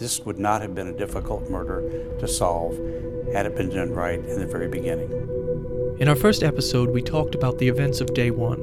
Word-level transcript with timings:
This 0.00 0.20
would 0.20 0.38
not 0.38 0.62
have 0.62 0.74
been 0.74 0.88
a 0.88 0.96
difficult 0.96 1.50
murder 1.50 2.16
to 2.20 2.26
solve 2.26 2.74
had 3.34 3.44
it 3.44 3.54
been 3.54 3.68
done 3.68 3.90
right 3.90 4.18
in 4.18 4.40
the 4.40 4.46
very 4.46 4.66
beginning. 4.66 5.10
In 5.98 6.08
our 6.08 6.16
first 6.16 6.42
episode, 6.42 6.88
we 6.88 7.02
talked 7.02 7.34
about 7.34 7.58
the 7.58 7.68
events 7.68 8.00
of 8.00 8.14
day 8.14 8.30
one, 8.30 8.60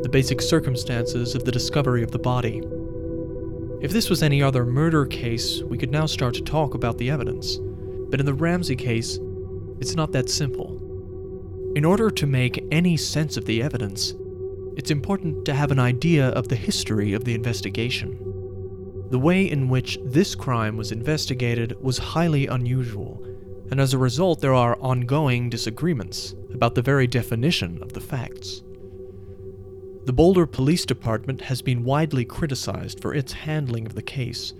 the 0.00 0.08
basic 0.08 0.40
circumstances 0.40 1.34
of 1.34 1.44
the 1.44 1.52
discovery 1.52 2.02
of 2.02 2.12
the 2.12 2.18
body. 2.18 2.62
If 3.82 3.90
this 3.90 4.08
was 4.08 4.22
any 4.22 4.42
other 4.42 4.64
murder 4.64 5.04
case, 5.04 5.62
we 5.62 5.76
could 5.76 5.92
now 5.92 6.06
start 6.06 6.32
to 6.36 6.40
talk 6.40 6.72
about 6.72 6.96
the 6.96 7.10
evidence. 7.10 7.58
But 8.08 8.18
in 8.18 8.24
the 8.24 8.32
Ramsey 8.32 8.76
case, 8.76 9.18
it's 9.80 9.94
not 9.94 10.12
that 10.12 10.30
simple. 10.30 10.78
In 11.76 11.84
order 11.84 12.10
to 12.10 12.26
make 12.26 12.64
any 12.70 12.96
sense 12.96 13.36
of 13.36 13.44
the 13.44 13.62
evidence, 13.62 14.14
it's 14.78 14.90
important 14.90 15.44
to 15.44 15.52
have 15.52 15.72
an 15.72 15.78
idea 15.78 16.28
of 16.30 16.48
the 16.48 16.56
history 16.56 17.12
of 17.12 17.24
the 17.24 17.34
investigation. 17.34 18.16
The 19.10 19.18
way 19.18 19.50
in 19.50 19.68
which 19.68 19.98
this 20.04 20.36
crime 20.36 20.76
was 20.76 20.92
investigated 20.92 21.76
was 21.82 21.98
highly 21.98 22.46
unusual, 22.46 23.20
and 23.70 23.80
as 23.80 23.92
a 23.92 23.98
result, 23.98 24.40
there 24.40 24.54
are 24.54 24.78
ongoing 24.80 25.50
disagreements 25.50 26.34
about 26.54 26.76
the 26.76 26.82
very 26.82 27.08
definition 27.08 27.82
of 27.82 27.92
the 27.92 28.00
facts. 28.00 28.62
The 30.06 30.12
Boulder 30.12 30.46
Police 30.46 30.86
Department 30.86 31.40
has 31.42 31.60
been 31.60 31.84
widely 31.84 32.24
criticized 32.24 33.00
for 33.00 33.12
its 33.12 33.32
handling 33.32 33.84
of 33.84 33.96
the 33.96 34.02
case. 34.02 34.54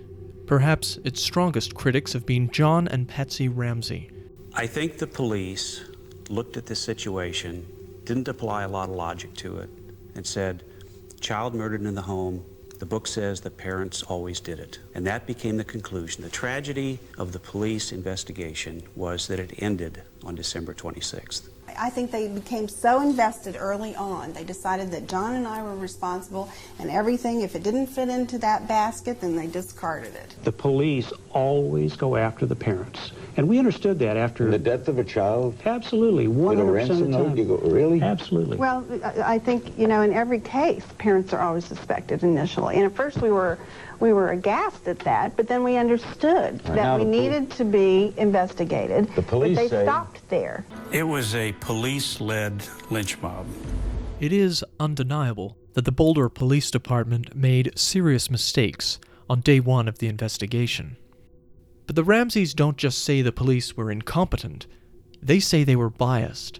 Perhaps 0.47 0.99
its 1.05 1.21
strongest 1.21 1.73
critics 1.73 2.11
have 2.11 2.25
been 2.25 2.51
John 2.51 2.89
and 2.89 3.07
Patsy 3.07 3.47
Ramsey. 3.47 4.09
I 4.53 4.67
think 4.67 4.97
the 4.97 5.07
police 5.07 5.85
looked 6.29 6.57
at 6.57 6.65
this 6.65 6.79
situation, 6.79 7.65
didn't 8.03 8.27
apply 8.27 8.63
a 8.63 8.67
lot 8.67 8.89
of 8.89 8.95
logic 8.95 9.33
to 9.35 9.59
it, 9.59 9.69
and 10.13 10.27
said, 10.27 10.63
child 11.21 11.55
murdered 11.55 11.83
in 11.83 11.95
the 11.95 12.01
home, 12.01 12.43
the 12.81 12.85
book 12.87 13.05
says 13.05 13.41
the 13.41 13.51
parents 13.51 14.01
always 14.01 14.39
did 14.39 14.57
it. 14.57 14.79
And 14.95 15.05
that 15.05 15.27
became 15.27 15.57
the 15.57 15.63
conclusion. 15.63 16.23
The 16.23 16.31
tragedy 16.31 16.97
of 17.19 17.31
the 17.31 17.37
police 17.37 17.91
investigation 17.91 18.81
was 18.95 19.27
that 19.27 19.39
it 19.39 19.53
ended 19.59 20.01
on 20.23 20.33
December 20.33 20.73
26th. 20.73 21.43
I 21.77 21.89
think 21.89 22.11
they 22.11 22.27
became 22.27 22.67
so 22.67 23.01
invested 23.01 23.55
early 23.57 23.95
on. 23.95 24.33
They 24.33 24.43
decided 24.43 24.91
that 24.91 25.07
John 25.07 25.35
and 25.35 25.47
I 25.47 25.61
were 25.63 25.75
responsible, 25.75 26.49
and 26.79 26.89
everything, 26.89 27.41
if 27.41 27.55
it 27.55 27.63
didn't 27.63 27.87
fit 27.87 28.09
into 28.09 28.37
that 28.39 28.67
basket, 28.67 29.21
then 29.21 29.35
they 29.35 29.47
discarded 29.47 30.15
it. 30.15 30.35
The 30.43 30.51
police 30.51 31.11
always 31.31 31.95
go 31.95 32.15
after 32.15 32.45
the 32.45 32.55
parents. 32.55 33.11
And 33.37 33.47
we 33.47 33.59
understood 33.59 33.97
that 33.99 34.17
after 34.17 34.51
the 34.51 34.59
death 34.59 34.89
of 34.89 34.99
a 34.99 35.03
child. 35.05 35.55
Absolutely, 35.65 36.27
one 36.27 36.57
hundred 36.57 36.73
percent 36.73 37.01
of 37.01 37.11
the 37.11 37.17
time. 37.17 37.37
You 37.37 37.45
go, 37.45 37.57
really? 37.57 38.01
Absolutely. 38.01 38.57
Well, 38.57 38.85
I 39.23 39.39
think 39.39 39.77
you 39.79 39.87
know, 39.87 40.01
in 40.01 40.11
every 40.11 40.39
case, 40.39 40.83
parents 40.97 41.31
are 41.31 41.39
always 41.39 41.63
suspected 41.63 42.23
initially, 42.23 42.75
and 42.75 42.85
at 42.85 42.93
first 42.93 43.21
we 43.21 43.31
were 43.31 43.57
we 44.01 44.11
were 44.11 44.31
aghast 44.31 44.87
at 44.87 44.99
that, 44.99 45.37
but 45.37 45.47
then 45.47 45.63
we 45.63 45.77
understood 45.77 46.61
right, 46.65 46.75
that 46.75 46.99
we 46.99 47.05
needed 47.05 47.51
to 47.51 47.63
be 47.63 48.13
investigated. 48.17 49.07
The 49.15 49.21
police 49.21 49.55
but 49.57 49.61
they 49.61 49.69
say 49.69 49.83
stopped 49.83 50.27
there. 50.29 50.65
It 50.91 51.03
was 51.03 51.33
a 51.35 51.53
police-led 51.61 52.63
lynch 52.89 53.21
mob. 53.21 53.45
It 54.19 54.33
is 54.33 54.65
undeniable 54.79 55.57
that 55.73 55.85
the 55.85 55.91
Boulder 55.91 56.27
Police 56.27 56.69
Department 56.69 57.33
made 57.35 57.77
serious 57.79 58.29
mistakes 58.29 58.99
on 59.29 59.39
day 59.39 59.59
one 59.59 59.87
of 59.87 59.99
the 59.99 60.07
investigation. 60.07 60.97
But 61.87 61.95
the 61.95 62.03
Ramseys 62.03 62.53
don't 62.53 62.77
just 62.77 63.03
say 63.03 63.21
the 63.21 63.31
police 63.31 63.77
were 63.77 63.91
incompetent, 63.91 64.67
they 65.21 65.39
say 65.39 65.63
they 65.63 65.75
were 65.75 65.89
biased. 65.89 66.59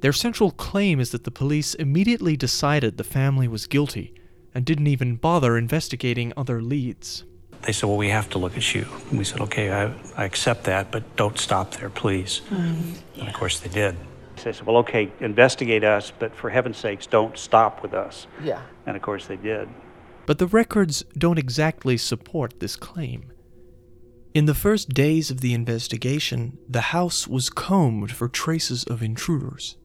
Their 0.00 0.12
central 0.12 0.50
claim 0.50 0.98
is 0.98 1.10
that 1.10 1.24
the 1.24 1.30
police 1.30 1.74
immediately 1.74 2.36
decided 2.36 2.96
the 2.96 3.04
family 3.04 3.48
was 3.48 3.66
guilty 3.66 4.14
and 4.54 4.64
didn't 4.64 4.86
even 4.86 5.16
bother 5.16 5.56
investigating 5.56 6.32
other 6.36 6.62
leads. 6.62 7.24
They 7.62 7.72
said, 7.72 7.88
Well, 7.88 7.98
we 7.98 8.10
have 8.10 8.28
to 8.30 8.38
look 8.38 8.56
at 8.56 8.74
you. 8.74 8.86
And 9.10 9.18
we 9.18 9.24
said, 9.24 9.40
Okay, 9.40 9.70
I, 9.72 9.92
I 10.16 10.24
accept 10.24 10.64
that, 10.64 10.90
but 10.90 11.16
don't 11.16 11.38
stop 11.38 11.72
there, 11.72 11.90
please. 11.90 12.42
Mm, 12.50 12.94
yeah. 13.14 13.20
And 13.20 13.28
of 13.28 13.34
course, 13.34 13.60
they 13.60 13.68
did. 13.68 13.96
They 14.36 14.52
said, 14.52 14.66
Well, 14.66 14.76
okay, 14.78 15.12
investigate 15.20 15.84
us, 15.84 16.12
but 16.18 16.34
for 16.34 16.50
heaven's 16.50 16.76
sakes, 16.76 17.06
don't 17.06 17.36
stop 17.36 17.82
with 17.82 17.94
us. 17.94 18.26
Yeah. 18.42 18.62
And 18.86 18.96
of 18.96 19.02
course, 19.02 19.26
they 19.26 19.36
did. 19.36 19.68
But 20.26 20.38
the 20.38 20.46
records 20.46 21.04
don't 21.16 21.38
exactly 21.38 21.96
support 21.96 22.60
this 22.60 22.76
claim. 22.76 23.32
In 24.34 24.44
the 24.44 24.54
first 24.54 24.90
days 24.90 25.30
of 25.30 25.40
the 25.40 25.54
investigation, 25.54 26.58
the 26.68 26.92
house 26.92 27.26
was 27.26 27.48
combed 27.48 28.12
for 28.12 28.28
traces 28.28 28.84
of 28.84 29.02
intruders. 29.02 29.78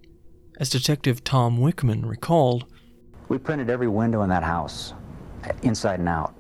As 0.60 0.70
Detective 0.70 1.24
Tom 1.24 1.58
Wickman 1.58 2.06
recalled, 2.06 2.66
we 3.30 3.38
printed 3.38 3.70
every 3.70 3.88
window 3.88 4.24
in 4.24 4.30
that 4.30 4.44
house, 4.44 4.94
inside 5.64 6.00
and 6.00 6.10
out. 6.10 6.36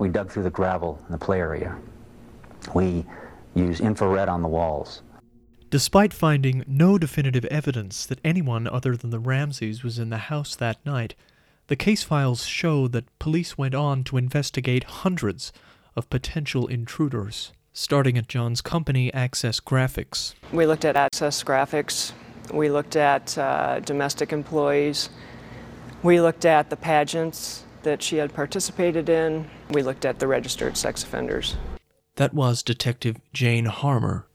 We 0.00 0.08
dug 0.08 0.30
through 0.30 0.44
the 0.44 0.50
gravel 0.50 0.98
in 1.06 1.12
the 1.12 1.18
play 1.18 1.40
area. 1.40 1.76
We 2.74 3.04
used 3.54 3.82
infrared 3.82 4.30
on 4.30 4.40
the 4.40 4.48
walls. 4.48 5.02
Despite 5.68 6.14
finding 6.14 6.64
no 6.66 6.96
definitive 6.96 7.44
evidence 7.44 8.06
that 8.06 8.18
anyone 8.24 8.66
other 8.66 8.96
than 8.96 9.10
the 9.10 9.18
Ramseys 9.18 9.84
was 9.84 9.98
in 9.98 10.08
the 10.08 10.16
house 10.32 10.56
that 10.56 10.84
night, 10.86 11.14
the 11.66 11.76
case 11.76 12.02
files 12.02 12.46
show 12.46 12.88
that 12.88 13.18
police 13.18 13.58
went 13.58 13.74
on 13.74 14.02
to 14.04 14.16
investigate 14.16 14.84
hundreds 14.84 15.52
of 15.94 16.08
potential 16.08 16.66
intruders, 16.66 17.52
starting 17.74 18.16
at 18.16 18.26
John's 18.26 18.62
company, 18.62 19.12
Access 19.12 19.60
Graphics. 19.60 20.32
We 20.50 20.64
looked 20.64 20.86
at 20.86 20.96
Access 20.96 21.44
Graphics, 21.44 22.12
we 22.54 22.70
looked 22.70 22.96
at 22.96 23.36
uh, 23.36 23.80
domestic 23.80 24.32
employees, 24.32 25.10
we 26.02 26.22
looked 26.22 26.46
at 26.46 26.70
the 26.70 26.76
pageants 26.76 27.64
that 27.82 28.02
she 28.02 28.16
had 28.16 28.34
participated 28.34 29.08
in. 29.08 29.48
We 29.70 29.82
looked 29.82 30.04
at 30.04 30.18
the 30.18 30.26
registered 30.26 30.76
sex 30.76 31.02
offenders. 31.02 31.56
That 32.16 32.34
was 32.34 32.62
Detective 32.62 33.16
Jane 33.32 33.66
Harmer. 33.66 34.26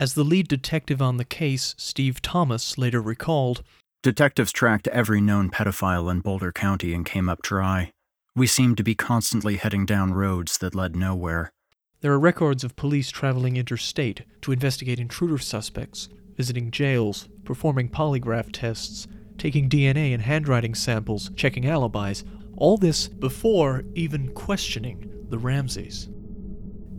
As 0.00 0.14
the 0.14 0.24
lead 0.24 0.48
detective 0.48 1.00
on 1.00 1.16
the 1.16 1.24
case, 1.24 1.74
Steve 1.78 2.20
Thomas 2.20 2.76
later 2.76 3.00
recalled 3.00 3.62
Detectives 4.02 4.50
tracked 4.50 4.88
every 4.88 5.20
known 5.20 5.48
pedophile 5.48 6.10
in 6.10 6.18
Boulder 6.20 6.50
County 6.50 6.92
and 6.92 7.06
came 7.06 7.28
up 7.28 7.40
dry. 7.40 7.92
We 8.34 8.48
seemed 8.48 8.76
to 8.78 8.82
be 8.82 8.96
constantly 8.96 9.58
heading 9.58 9.86
down 9.86 10.12
roads 10.12 10.58
that 10.58 10.74
led 10.74 10.96
nowhere. 10.96 11.52
There 12.00 12.12
are 12.12 12.18
records 12.18 12.64
of 12.64 12.74
police 12.74 13.12
traveling 13.12 13.56
interstate 13.56 14.22
to 14.40 14.50
investigate 14.50 14.98
intruder 14.98 15.38
suspects, 15.38 16.08
visiting 16.36 16.72
jails, 16.72 17.28
performing 17.44 17.90
polygraph 17.90 18.50
tests, 18.50 19.06
taking 19.38 19.68
DNA 19.68 20.12
and 20.12 20.22
handwriting 20.22 20.74
samples, 20.74 21.30
checking 21.36 21.68
alibis, 21.68 22.24
all 22.62 22.76
this 22.76 23.08
before 23.08 23.82
even 23.96 24.28
questioning 24.34 25.12
the 25.30 25.38
Ramseys. 25.38 26.08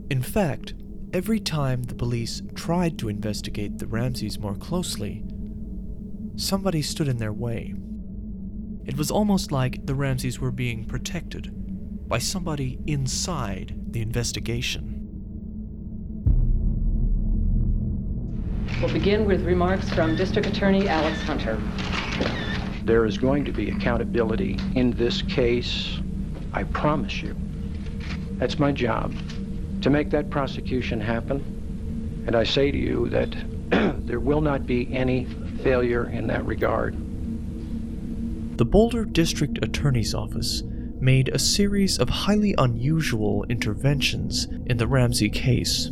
In 0.10 0.22
fact, 0.22 0.74
every 1.14 1.40
time 1.40 1.84
the 1.84 1.96
police 1.96 2.42
tried 2.54 3.00
to 3.00 3.08
investigate 3.08 3.78
the 3.78 3.88
Ramseys 3.88 4.38
more 4.38 4.56
closely, 4.56 5.24
somebody 6.36 6.82
stood 6.82 7.08
in 7.08 7.16
their 7.16 7.32
way. 7.32 7.74
It 8.84 8.98
was 8.98 9.10
almost 9.10 9.54
like 9.54 9.86
the 9.86 9.96
Ramseys 9.96 10.38
were 10.38 10.52
being 10.52 10.84
protected 10.84 11.50
by 12.10 12.18
somebody 12.18 12.78
inside 12.86 13.74
the 13.88 14.02
investigation. 14.02 15.00
We'll 18.82 18.92
begin 18.92 19.24
with 19.26 19.46
remarks 19.46 19.90
from 19.92 20.18
District 20.18 20.46
Attorney 20.46 20.90
Alex 20.90 21.22
Hunter. 21.22 21.58
There 22.86 23.06
is 23.06 23.18
going 23.18 23.46
to 23.46 23.52
be 23.52 23.70
accountability 23.70 24.60
in 24.76 24.92
this 24.92 25.22
case, 25.22 26.00
I 26.52 26.64
promise 26.64 27.22
you. 27.22 27.36
That's 28.34 28.60
my 28.60 28.72
job, 28.72 29.14
to 29.82 29.90
make 29.90 30.10
that 30.10 30.30
prosecution 30.30 31.00
happen. 31.00 32.24
And 32.28 32.36
I 32.36 32.44
say 32.44 32.72
to 32.72 32.78
you 32.78 33.10
that 33.10 33.36
there 34.06 34.20
will 34.20 34.42
not 34.42 34.66
be 34.66 34.94
any 34.94 35.26
failure 35.64 36.10
in 36.10 36.28
that 36.28 36.46
regard. 36.46 36.96
The 38.58 38.66
Boulder 38.66 39.06
District 39.06 39.58
Attorney's 39.64 40.14
Office 40.14 40.62
made 41.00 41.30
a 41.30 41.40
series 41.40 41.98
of 41.98 42.10
highly 42.10 42.54
unusual 42.58 43.46
interventions 43.50 44.48
in 44.66 44.78
the 44.78 44.88
Ramsey 44.88 45.30
case. 45.30 45.90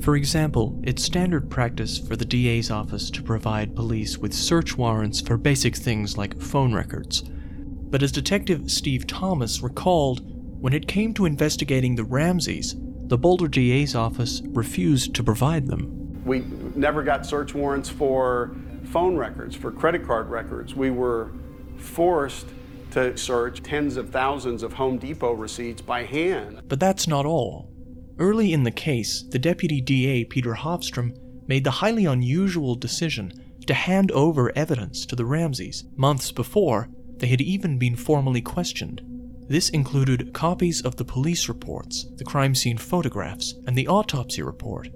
For 0.00 0.16
example, 0.16 0.80
it's 0.82 1.04
standard 1.04 1.50
practice 1.50 1.98
for 1.98 2.16
the 2.16 2.24
DA's 2.24 2.70
office 2.70 3.10
to 3.10 3.22
provide 3.22 3.76
police 3.76 4.16
with 4.16 4.32
search 4.32 4.78
warrants 4.78 5.20
for 5.20 5.36
basic 5.36 5.76
things 5.76 6.16
like 6.16 6.40
phone 6.40 6.72
records. 6.72 7.22
But 7.22 8.02
as 8.02 8.10
Detective 8.10 8.70
Steve 8.70 9.06
Thomas 9.06 9.62
recalled, 9.62 10.22
when 10.62 10.72
it 10.72 10.88
came 10.88 11.12
to 11.14 11.26
investigating 11.26 11.96
the 11.96 12.04
Ramseys, 12.04 12.76
the 12.78 13.18
Boulder 13.18 13.48
DA's 13.48 13.94
office 13.94 14.40
refused 14.46 15.14
to 15.16 15.22
provide 15.22 15.66
them. 15.66 16.22
We 16.24 16.44
never 16.74 17.02
got 17.02 17.26
search 17.26 17.54
warrants 17.54 17.90
for 17.90 18.56
phone 18.84 19.16
records, 19.16 19.54
for 19.54 19.70
credit 19.70 20.06
card 20.06 20.30
records. 20.30 20.74
We 20.74 20.90
were 20.90 21.30
forced 21.76 22.46
to 22.92 23.16
search 23.18 23.62
tens 23.62 23.96
of 23.98 24.10
thousands 24.10 24.62
of 24.62 24.72
Home 24.74 24.96
Depot 24.96 25.32
receipts 25.32 25.82
by 25.82 26.04
hand. 26.04 26.62
But 26.68 26.80
that's 26.80 27.06
not 27.06 27.26
all. 27.26 27.70
Early 28.18 28.52
in 28.52 28.64
the 28.64 28.70
case, 28.70 29.22
the 29.22 29.38
deputy 29.38 29.80
DA, 29.80 30.24
Peter 30.24 30.54
Hofstrom, 30.54 31.16
made 31.46 31.64
the 31.64 31.70
highly 31.70 32.04
unusual 32.04 32.74
decision 32.74 33.32
to 33.66 33.74
hand 33.74 34.10
over 34.12 34.56
evidence 34.56 35.06
to 35.06 35.16
the 35.16 35.24
Ramseys 35.24 35.84
months 35.96 36.32
before 36.32 36.88
they 37.16 37.26
had 37.28 37.40
even 37.40 37.78
been 37.78 37.96
formally 37.96 38.40
questioned. 38.40 39.02
This 39.48 39.68
included 39.70 40.32
copies 40.32 40.80
of 40.80 40.96
the 40.96 41.04
police 41.04 41.48
reports, 41.48 42.06
the 42.16 42.24
crime 42.24 42.54
scene 42.54 42.78
photographs, 42.78 43.54
and 43.66 43.76
the 43.76 43.88
autopsy 43.88 44.42
report. 44.42 44.88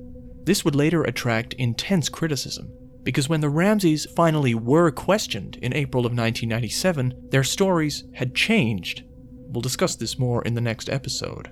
This 0.45 0.65
would 0.65 0.77
later 0.77 1.03
attract 1.03 1.55
intense 1.55 2.09
criticism, 2.09 2.73
because 3.03 3.29
when 3.29 3.41
the 3.41 3.49
Ramseys 3.49 4.07
finally 4.15 4.55
were 4.55 4.91
questioned 4.91 5.57
in 5.57 5.75
April 5.75 6.07
of 6.07 6.13
1997, 6.13 7.29
their 7.31 7.45
stories 7.45 8.05
had 8.15 8.35
changed. 8.35 9.03
We'll 9.49 9.61
discuss 9.61 9.97
this 9.97 10.19
more 10.19 10.43
in 10.43 10.55
the 10.55 10.61
next 10.61 10.89
episode. 10.89 11.51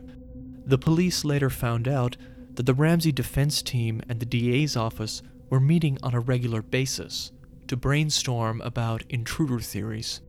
The 0.66 0.78
police 0.78 1.24
later 1.24 1.50
found 1.50 1.88
out 1.88 2.16
that 2.54 2.66
the 2.66 2.74
Ramsey 2.74 3.12
defense 3.12 3.62
team 3.62 4.00
and 4.08 4.20
the 4.20 4.26
DA's 4.26 4.76
office 4.76 5.22
were 5.50 5.60
meeting 5.60 5.98
on 6.02 6.14
a 6.14 6.20
regular 6.20 6.62
basis 6.62 7.32
to 7.66 7.76
brainstorm 7.76 8.60
about 8.60 9.04
intruder 9.08 9.60
theories. 9.60 10.20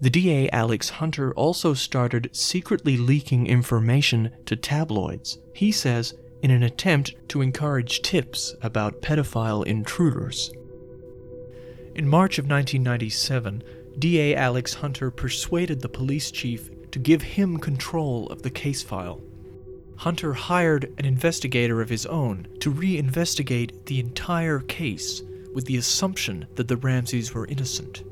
The 0.00 0.10
DA, 0.10 0.50
Alex 0.50 0.88
Hunter, 0.90 1.32
also 1.34 1.72
started 1.72 2.28
secretly 2.32 2.96
leaking 2.96 3.46
information 3.46 4.30
to 4.46 4.56
tabloids, 4.56 5.38
he 5.54 5.70
says, 5.70 6.14
in 6.42 6.50
an 6.50 6.62
attempt 6.62 7.14
to 7.28 7.40
encourage 7.40 8.02
tips 8.02 8.54
about 8.60 9.00
pedophile 9.00 9.64
intruders. 9.64 10.50
In 11.94 12.08
March 12.08 12.38
of 12.38 12.44
1997, 12.44 13.62
DA 13.98 14.34
Alex 14.34 14.74
Hunter 14.74 15.10
persuaded 15.10 15.80
the 15.80 15.88
police 15.88 16.30
chief 16.30 16.68
to 16.94 17.00
give 17.00 17.22
him 17.22 17.58
control 17.58 18.28
of 18.28 18.42
the 18.42 18.50
case 18.50 18.80
file. 18.80 19.20
Hunter 19.96 20.32
hired 20.32 20.94
an 20.96 21.04
investigator 21.04 21.82
of 21.82 21.88
his 21.88 22.06
own 22.06 22.46
to 22.60 22.72
reinvestigate 22.72 23.86
the 23.86 23.98
entire 23.98 24.60
case 24.60 25.20
with 25.52 25.64
the 25.64 25.76
assumption 25.76 26.46
that 26.54 26.68
the 26.68 26.76
Ramseys 26.76 27.34
were 27.34 27.48
innocent. 27.48 28.04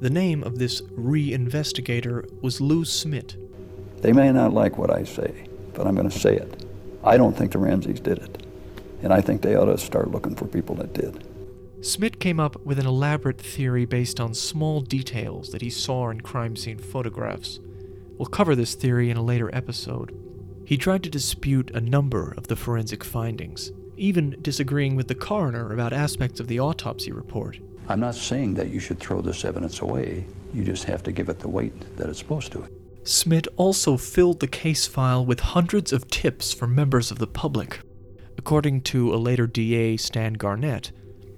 The 0.00 0.08
name 0.08 0.44
of 0.44 0.60
this 0.60 0.82
re-investigator 0.92 2.24
was 2.42 2.60
Lou 2.60 2.84
Smit. 2.84 3.34
They 4.02 4.12
may 4.12 4.30
not 4.30 4.52
like 4.52 4.78
what 4.78 4.92
I 4.92 5.02
say, 5.02 5.48
but 5.74 5.88
I'm 5.88 5.96
going 5.96 6.08
to 6.08 6.16
say 6.16 6.36
it. 6.36 6.64
I 7.02 7.16
don't 7.16 7.36
think 7.36 7.50
the 7.50 7.58
Ramseys 7.58 7.98
did 7.98 8.18
it. 8.18 8.46
And 9.02 9.12
I 9.12 9.20
think 9.20 9.42
they 9.42 9.56
ought 9.56 9.64
to 9.64 9.78
start 9.78 10.12
looking 10.12 10.36
for 10.36 10.46
people 10.46 10.76
that 10.76 10.94
did. 10.94 11.26
Smit 11.80 12.20
came 12.20 12.38
up 12.38 12.64
with 12.64 12.78
an 12.78 12.86
elaborate 12.86 13.40
theory 13.40 13.84
based 13.84 14.20
on 14.20 14.32
small 14.32 14.80
details 14.80 15.50
that 15.50 15.62
he 15.62 15.70
saw 15.70 16.08
in 16.08 16.20
crime 16.20 16.54
scene 16.54 16.78
photographs. 16.78 17.58
We'll 18.18 18.26
cover 18.26 18.54
this 18.54 18.74
theory 18.74 19.10
in 19.10 19.16
a 19.16 19.22
later 19.22 19.54
episode. 19.54 20.16
He 20.64 20.76
tried 20.76 21.02
to 21.02 21.10
dispute 21.10 21.70
a 21.72 21.80
number 21.80 22.34
of 22.36 22.46
the 22.46 22.56
forensic 22.56 23.02
findings, 23.02 23.72
even 23.96 24.36
disagreeing 24.40 24.96
with 24.96 25.08
the 25.08 25.14
coroner 25.14 25.72
about 25.72 25.92
aspects 25.92 26.40
of 26.40 26.46
the 26.46 26.60
autopsy 26.60 27.12
report. 27.12 27.58
I'm 27.88 28.00
not 28.00 28.14
saying 28.14 28.54
that 28.54 28.70
you 28.70 28.78
should 28.78 29.00
throw 29.00 29.20
this 29.20 29.44
evidence 29.44 29.80
away. 29.80 30.26
You 30.54 30.64
just 30.64 30.84
have 30.84 31.02
to 31.04 31.12
give 31.12 31.28
it 31.28 31.40
the 31.40 31.48
weight 31.48 31.96
that 31.96 32.08
it's 32.08 32.18
supposed 32.18 32.52
to. 32.52 32.68
Smit 33.04 33.48
also 33.56 33.96
filled 33.96 34.40
the 34.40 34.46
case 34.46 34.86
file 34.86 35.26
with 35.26 35.40
hundreds 35.40 35.92
of 35.92 36.08
tips 36.08 36.52
from 36.52 36.74
members 36.74 37.10
of 37.10 37.18
the 37.18 37.26
public. 37.26 37.80
According 38.38 38.82
to 38.82 39.12
a 39.12 39.16
later 39.16 39.46
DA, 39.46 39.96
Stan 39.96 40.34
Garnett, 40.34 40.92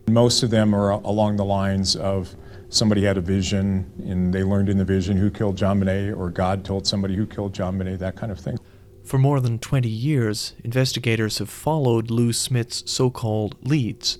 most 0.09 0.43
of 0.43 0.51
them 0.51 0.75
are 0.75 0.91
along 0.91 1.37
the 1.37 1.45
lines 1.45 1.97
of 1.97 2.37
somebody 2.75 3.05
had 3.05 3.17
a 3.17 3.21
vision 3.21 3.91
and 4.07 4.33
they 4.35 4.43
learned 4.43 4.69
in 4.69 4.79
the 4.79 4.85
vision 4.85 5.17
who 5.17 5.31
killed 5.31 5.57
John 5.57 5.81
JonBenét, 5.81 6.17
or 6.17 6.31
God 6.31 6.65
told 6.65 6.87
somebody 6.87 7.15
who 7.15 7.27
killed 7.27 7.55
John 7.55 7.79
JonBenét, 7.79 7.99
that 8.01 8.17
kind 8.17 8.33
of 8.33 8.41
thing. 8.41 8.59
For 9.05 9.19
more 9.19 9.41
than 9.41 9.59
20 9.59 9.89
years, 9.89 10.55
investigators 10.65 11.39
have 11.39 11.51
followed 11.51 12.11
Lou 12.11 12.33
Smit's 12.33 12.91
so 12.91 13.11
called 13.11 13.57
leads. 13.67 14.19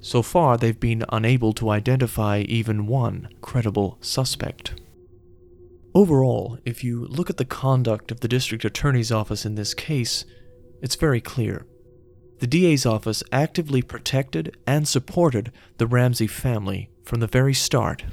So 0.00 0.22
far, 0.22 0.56
they've 0.56 0.78
been 0.78 1.04
unable 1.10 1.52
to 1.54 1.70
identify 1.70 2.40
even 2.40 2.86
one 2.86 3.28
credible 3.40 3.98
suspect. 4.00 4.80
Overall, 5.94 6.58
if 6.64 6.82
you 6.82 7.06
look 7.06 7.30
at 7.30 7.36
the 7.36 7.44
conduct 7.44 8.10
of 8.10 8.20
the 8.20 8.28
district 8.28 8.64
attorney's 8.64 9.12
office 9.12 9.44
in 9.44 9.54
this 9.54 9.74
case, 9.74 10.24
it's 10.80 10.96
very 10.96 11.20
clear. 11.20 11.66
The 12.40 12.46
DA's 12.46 12.84
office 12.84 13.22
actively 13.30 13.82
protected 13.82 14.56
and 14.66 14.88
supported 14.88 15.52
the 15.78 15.86
Ramsey 15.86 16.26
family 16.26 16.90
from 17.04 17.20
the 17.20 17.26
very 17.26 17.54
start. 17.54 18.04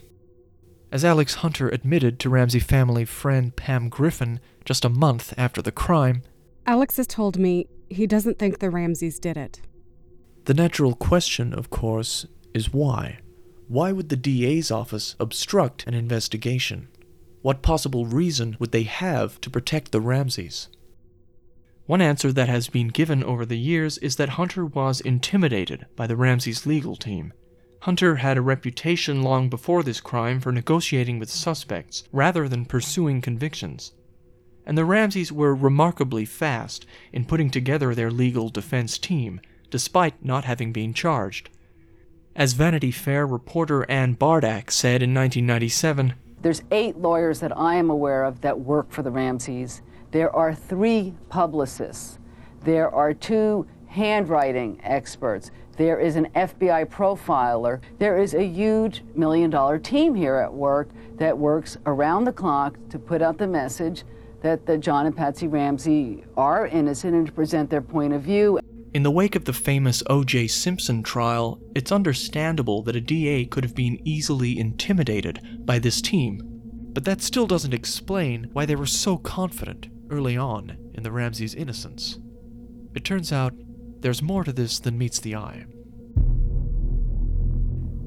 As 0.91 1.05
Alex 1.05 1.35
Hunter 1.35 1.69
admitted 1.69 2.19
to 2.19 2.29
Ramsey 2.29 2.59
family 2.59 3.05
friend 3.05 3.55
Pam 3.55 3.89
Griffin 3.89 4.39
just 4.65 4.83
a 4.83 4.89
month 4.89 5.33
after 5.37 5.61
the 5.61 5.71
crime, 5.71 6.23
Alex 6.65 6.97
has 6.97 7.07
told 7.07 7.37
me 7.37 7.67
he 7.89 8.07
doesn't 8.07 8.39
think 8.39 8.59
the 8.59 8.69
Ramseys 8.69 9.19
did 9.19 9.37
it. 9.37 9.61
The 10.45 10.53
natural 10.53 10.95
question, 10.95 11.53
of 11.53 11.69
course, 11.69 12.25
is 12.53 12.73
why? 12.73 13.19
Why 13.67 13.91
would 13.91 14.09
the 14.09 14.15
DA's 14.15 14.71
office 14.71 15.15
obstruct 15.19 15.85
an 15.85 15.93
investigation? 15.93 16.87
What 17.41 17.61
possible 17.61 18.05
reason 18.05 18.57
would 18.59 18.71
they 18.71 18.83
have 18.83 19.39
to 19.41 19.49
protect 19.49 19.91
the 19.91 20.01
Ramseys? 20.01 20.69
One 21.85 22.01
answer 22.01 22.31
that 22.31 22.49
has 22.49 22.67
been 22.67 22.89
given 22.89 23.23
over 23.23 23.45
the 23.45 23.57
years 23.57 23.97
is 23.99 24.15
that 24.17 24.29
Hunter 24.29 24.65
was 24.65 25.01
intimidated 25.01 25.85
by 25.95 26.07
the 26.07 26.15
Ramseys 26.15 26.65
legal 26.65 26.95
team. 26.95 27.33
Hunter 27.81 28.17
had 28.17 28.37
a 28.37 28.41
reputation 28.41 29.23
long 29.23 29.47
before 29.47 29.83
this 29.83 30.01
crime 30.01 30.41
for 30.41 30.51
negotiating 30.51 31.17
with 31.17 31.29
suspects 31.29 32.03
rather 32.11 32.49
than 32.49 32.65
pursuing 32.65 33.21
convictions. 33.21 33.93
And 34.65 34.77
the 34.77 34.85
Ramseys 34.85 35.31
were 35.31 35.55
remarkably 35.55 36.25
fast 36.25 36.85
in 37.13 37.25
putting 37.25 37.49
together 37.49 37.95
their 37.95 38.11
legal 38.11 38.49
defense 38.49 38.97
team, 38.97 39.39
despite 39.69 40.23
not 40.23 40.43
having 40.43 40.73
been 40.73 40.93
charged. 40.93 41.49
As 42.35 42.53
Vanity 42.53 42.91
Fair 42.91 43.25
reporter 43.25 43.89
Ann 43.89 44.15
Bardach 44.15 44.71
said 44.71 45.01
in 45.01 45.13
1997, 45.13 46.13
There's 46.41 46.63
eight 46.71 46.97
lawyers 46.97 47.39
that 47.39 47.57
I 47.57 47.75
am 47.75 47.89
aware 47.89 48.23
of 48.23 48.41
that 48.41 48.59
work 48.59 48.91
for 48.91 49.03
the 49.03 49.11
Ramseys. 49.11 49.81
There 50.11 50.33
are 50.35 50.53
three 50.53 51.15
publicists. 51.29 52.19
There 52.63 52.93
are 52.93 53.13
two 53.13 53.67
handwriting 53.87 54.79
experts. 54.83 55.49
There 55.79 55.97
is 55.97 56.17
an 56.17 56.27
FBI 56.35 56.87
profiler. 56.87 57.79
There 57.99 58.17
is 58.21 58.33
a 58.33 58.43
huge 58.43 59.01
million 59.15 59.49
dollar 59.49 59.79
team 59.79 60.13
here 60.13 60.35
at 60.35 60.53
work 60.53 60.89
that 61.15 61.37
works 61.37 61.77
around 61.85 62.25
the 62.25 62.33
clock 62.33 62.77
to 62.89 62.99
put 62.99 63.21
out 63.21 63.37
the 63.37 63.47
message 63.47 64.03
that 64.41 64.65
the 64.65 64.77
John 64.77 65.05
and 65.05 65.15
Patsy 65.15 65.47
Ramsey 65.47 66.25
are 66.35 66.67
innocent 66.67 67.15
and 67.15 67.25
to 67.27 67.31
present 67.31 67.69
their 67.69 67.81
point 67.81 68.11
of 68.11 68.21
view. 68.21 68.59
In 68.93 69.03
the 69.03 69.09
wake 69.09 69.37
of 69.37 69.45
the 69.45 69.53
famous 69.53 70.03
O.J. 70.09 70.47
Simpson 70.47 71.01
trial, 71.01 71.61
it's 71.73 71.93
understandable 71.93 72.83
that 72.83 72.97
a 72.97 73.01
DA 73.01 73.45
could 73.45 73.63
have 73.63 73.73
been 73.75 74.01
easily 74.03 74.59
intimidated 74.59 75.39
by 75.65 75.79
this 75.79 76.01
team. 76.01 76.41
But 76.91 77.05
that 77.05 77.21
still 77.21 77.47
doesn't 77.47 77.73
explain 77.73 78.49
why 78.51 78.65
they 78.65 78.75
were 78.75 78.85
so 78.85 79.15
confident 79.15 79.87
early 80.09 80.35
on 80.35 80.75
in 80.93 81.03
the 81.03 81.11
Ramseys' 81.13 81.55
innocence. 81.55 82.19
It 82.93 83.05
turns 83.05 83.31
out 83.31 83.53
there's 84.01 84.21
more 84.21 84.43
to 84.43 84.53
this 84.53 84.79
than 84.79 84.97
meets 84.97 85.19
the 85.19 85.35
eye. 85.35 85.65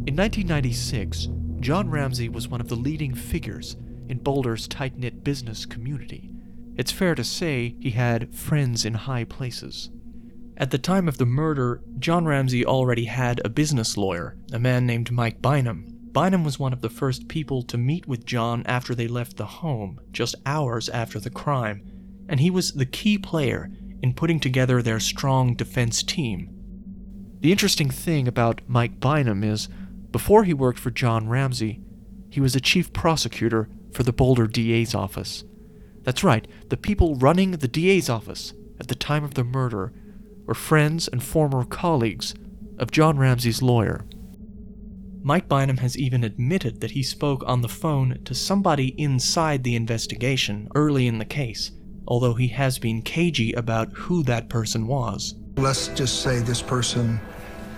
In 0.05 0.17
1996, 0.17 1.29
John 1.61 1.89
Ramsey 1.91 2.29
was 2.29 2.49
one 2.49 2.61
of 2.61 2.69
the 2.69 2.75
leading 2.75 3.15
figures 3.15 3.77
in 4.09 4.19
Boulder's 4.19 4.67
tight 4.67 4.99
knit 4.99 5.23
business 5.23 5.65
community. 5.65 6.29
It's 6.77 6.91
fair 6.91 7.15
to 7.15 7.23
say 7.23 7.77
he 7.79 7.91
had 7.91 8.35
friends 8.35 8.85
in 8.85 8.95
high 8.95 9.25
places. 9.25 9.91
At 10.57 10.71
the 10.71 10.79
time 10.79 11.07
of 11.07 11.19
the 11.19 11.27
murder, 11.27 11.83
John 11.99 12.25
Ramsey 12.25 12.65
already 12.65 13.05
had 13.05 13.41
a 13.45 13.49
business 13.49 13.97
lawyer, 13.97 14.37
a 14.53 14.59
man 14.59 14.87
named 14.87 15.13
Mike 15.13 15.41
Bynum. 15.41 15.87
Bynum 16.13 16.45
was 16.45 16.59
one 16.59 16.73
of 16.73 16.83
the 16.83 16.91
first 16.91 17.29
people 17.29 17.63
to 17.63 17.79
meet 17.79 18.07
with 18.07 18.27
John 18.27 18.63
after 18.67 18.95
they 18.95 19.09
left 19.09 19.37
the 19.37 19.47
home, 19.47 20.01
just 20.13 20.35
hours 20.45 20.89
after 20.89 21.21
the 21.21 21.31
crime, 21.31 21.83
and 22.29 22.41
he 22.41 22.51
was 22.51 22.73
the 22.73 22.87
key 22.87 23.19
player 23.19 23.71
in 24.03 24.15
putting 24.15 24.41
together 24.41 24.83
their 24.83 25.01
strong 25.01 25.55
defense 25.55 26.03
team. 26.03 26.51
The 27.41 27.53
interesting 27.53 27.91
thing 27.91 28.29
about 28.29 28.61
Mike 28.67 29.01
Bynum 29.01 29.43
is, 29.43 29.69
before 30.11 30.45
he 30.45 30.53
worked 30.53 30.79
for 30.79 30.91
John 30.91 31.29
Ramsey, 31.29 31.81
he 32.31 32.41
was 32.41 32.55
a 32.55 32.61
chief 32.61 32.93
prosecutor 32.93 33.69
for 33.93 34.03
the 34.03 34.13
Boulder 34.13 34.47
DA's 34.47 34.95
office. 34.95 35.45
That's 36.03 36.25
right, 36.25 36.47
the 36.69 36.77
people 36.77 37.15
running 37.17 37.53
the 37.53 37.69
DA's 37.69 38.09
office 38.09 38.55
at 38.81 38.89
the 38.89 38.95
time 38.95 39.25
of 39.25 39.35
the 39.35 39.45
murder 39.45 39.93
were 40.47 40.55
friends 40.55 41.09
and 41.09 41.23
former 41.23 41.65
colleagues 41.65 42.35
of 42.79 42.91
John 42.91 43.19
Ramsey's 43.19 43.63
lawyer. 43.63 44.05
Mike 45.23 45.49
Bynum 45.49 45.77
has 45.77 45.97
even 45.97 46.25
admitted 46.25 46.81
that 46.81 46.91
he 46.93 47.03
spoke 47.03 47.45
on 47.47 47.63
the 47.63 47.69
phone 47.69 48.19
to 48.25 48.35
somebody 48.35 48.89
inside 49.01 49.63
the 49.63 49.77
investigation 49.77 50.69
early 50.75 51.07
in 51.07 51.19
the 51.19 51.25
case, 51.25 51.71
although 52.07 52.35
he 52.35 52.49
has 52.49 52.79
been 52.79 53.03
cagey 53.03 53.53
about 53.53 53.93
who 53.93 54.23
that 54.25 54.49
person 54.49 54.87
was. 54.87 55.35
Let's 55.57 55.89
just 55.89 56.23
say 56.23 56.41
this 56.41 56.63
person 56.63 57.21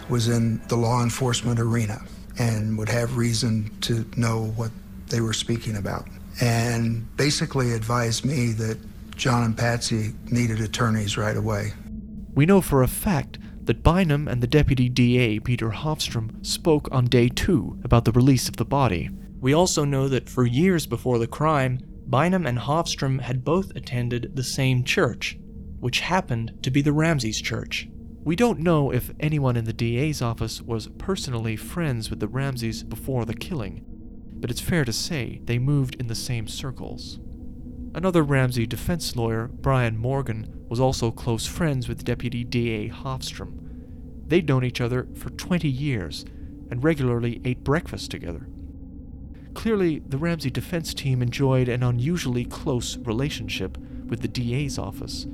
was 0.08 0.28
in 0.28 0.60
the 0.68 0.76
law 0.76 1.02
enforcement 1.02 1.58
arena 1.58 2.00
and 2.38 2.76
would 2.78 2.88
have 2.88 3.16
reason 3.16 3.70
to 3.82 4.04
know 4.16 4.52
what 4.56 4.70
they 5.08 5.20
were 5.20 5.32
speaking 5.32 5.76
about. 5.76 6.06
And 6.40 7.16
basically 7.16 7.72
advised 7.72 8.24
me 8.24 8.52
that 8.52 8.78
John 9.16 9.44
and 9.44 9.56
Patsy 9.56 10.12
needed 10.30 10.60
attorneys 10.60 11.16
right 11.16 11.36
away. 11.36 11.72
We 12.34 12.46
know 12.46 12.60
for 12.60 12.82
a 12.82 12.88
fact 12.88 13.38
that 13.62 13.82
Bynum 13.82 14.28
and 14.28 14.42
the 14.42 14.46
deputy 14.46 14.88
DA, 14.88 15.38
Peter 15.38 15.70
Hofstrom, 15.70 16.44
spoke 16.44 16.88
on 16.90 17.06
day 17.06 17.28
two 17.28 17.78
about 17.84 18.04
the 18.04 18.12
release 18.12 18.48
of 18.48 18.56
the 18.56 18.64
body. 18.64 19.08
We 19.40 19.54
also 19.54 19.84
know 19.84 20.08
that 20.08 20.28
for 20.28 20.44
years 20.44 20.86
before 20.86 21.18
the 21.18 21.26
crime, 21.26 21.80
Bynum 22.06 22.46
and 22.46 22.58
Hofstrom 22.58 23.20
had 23.20 23.44
both 23.44 23.74
attended 23.74 24.32
the 24.34 24.44
same 24.44 24.84
church, 24.84 25.38
which 25.80 26.00
happened 26.00 26.58
to 26.62 26.70
be 26.70 26.82
the 26.82 26.92
Ramseys 26.92 27.40
Church. 27.40 27.88
We 28.22 28.36
don't 28.36 28.60
know 28.60 28.90
if 28.90 29.10
anyone 29.20 29.56
in 29.56 29.64
the 29.64 29.72
DA's 29.72 30.22
office 30.22 30.62
was 30.62 30.88
personally 30.98 31.56
friends 31.56 32.08
with 32.08 32.20
the 32.20 32.28
Ramseys 32.28 32.82
before 32.82 33.24
the 33.24 33.34
killing, 33.34 33.84
but 34.34 34.50
it's 34.50 34.60
fair 34.60 34.84
to 34.84 34.92
say 34.92 35.40
they 35.44 35.58
moved 35.58 35.96
in 35.96 36.06
the 36.06 36.14
same 36.14 36.48
circles. 36.48 37.18
Another 37.94 38.22
Ramsey 38.22 38.66
defense 38.66 39.14
lawyer, 39.14 39.48
Brian 39.48 39.96
Morgan, 39.96 40.64
was 40.68 40.80
also 40.80 41.10
close 41.10 41.46
friends 41.46 41.88
with 41.88 42.04
Deputy 42.04 42.44
DA 42.44 42.88
Hofstrom. 42.88 43.58
They'd 44.26 44.48
known 44.48 44.64
each 44.64 44.80
other 44.80 45.06
for 45.14 45.30
20 45.30 45.68
years 45.68 46.24
and 46.70 46.82
regularly 46.82 47.40
ate 47.44 47.62
breakfast 47.62 48.10
together. 48.10 48.48
Clearly, 49.54 50.00
the 50.00 50.18
Ramsey 50.18 50.50
defense 50.50 50.92
team 50.92 51.22
enjoyed 51.22 51.68
an 51.68 51.82
unusually 51.82 52.44
close 52.44 52.96
relationship 52.98 53.78
with 54.06 54.20
the 54.20 54.28
DA's 54.28 54.78
office. 54.78 55.26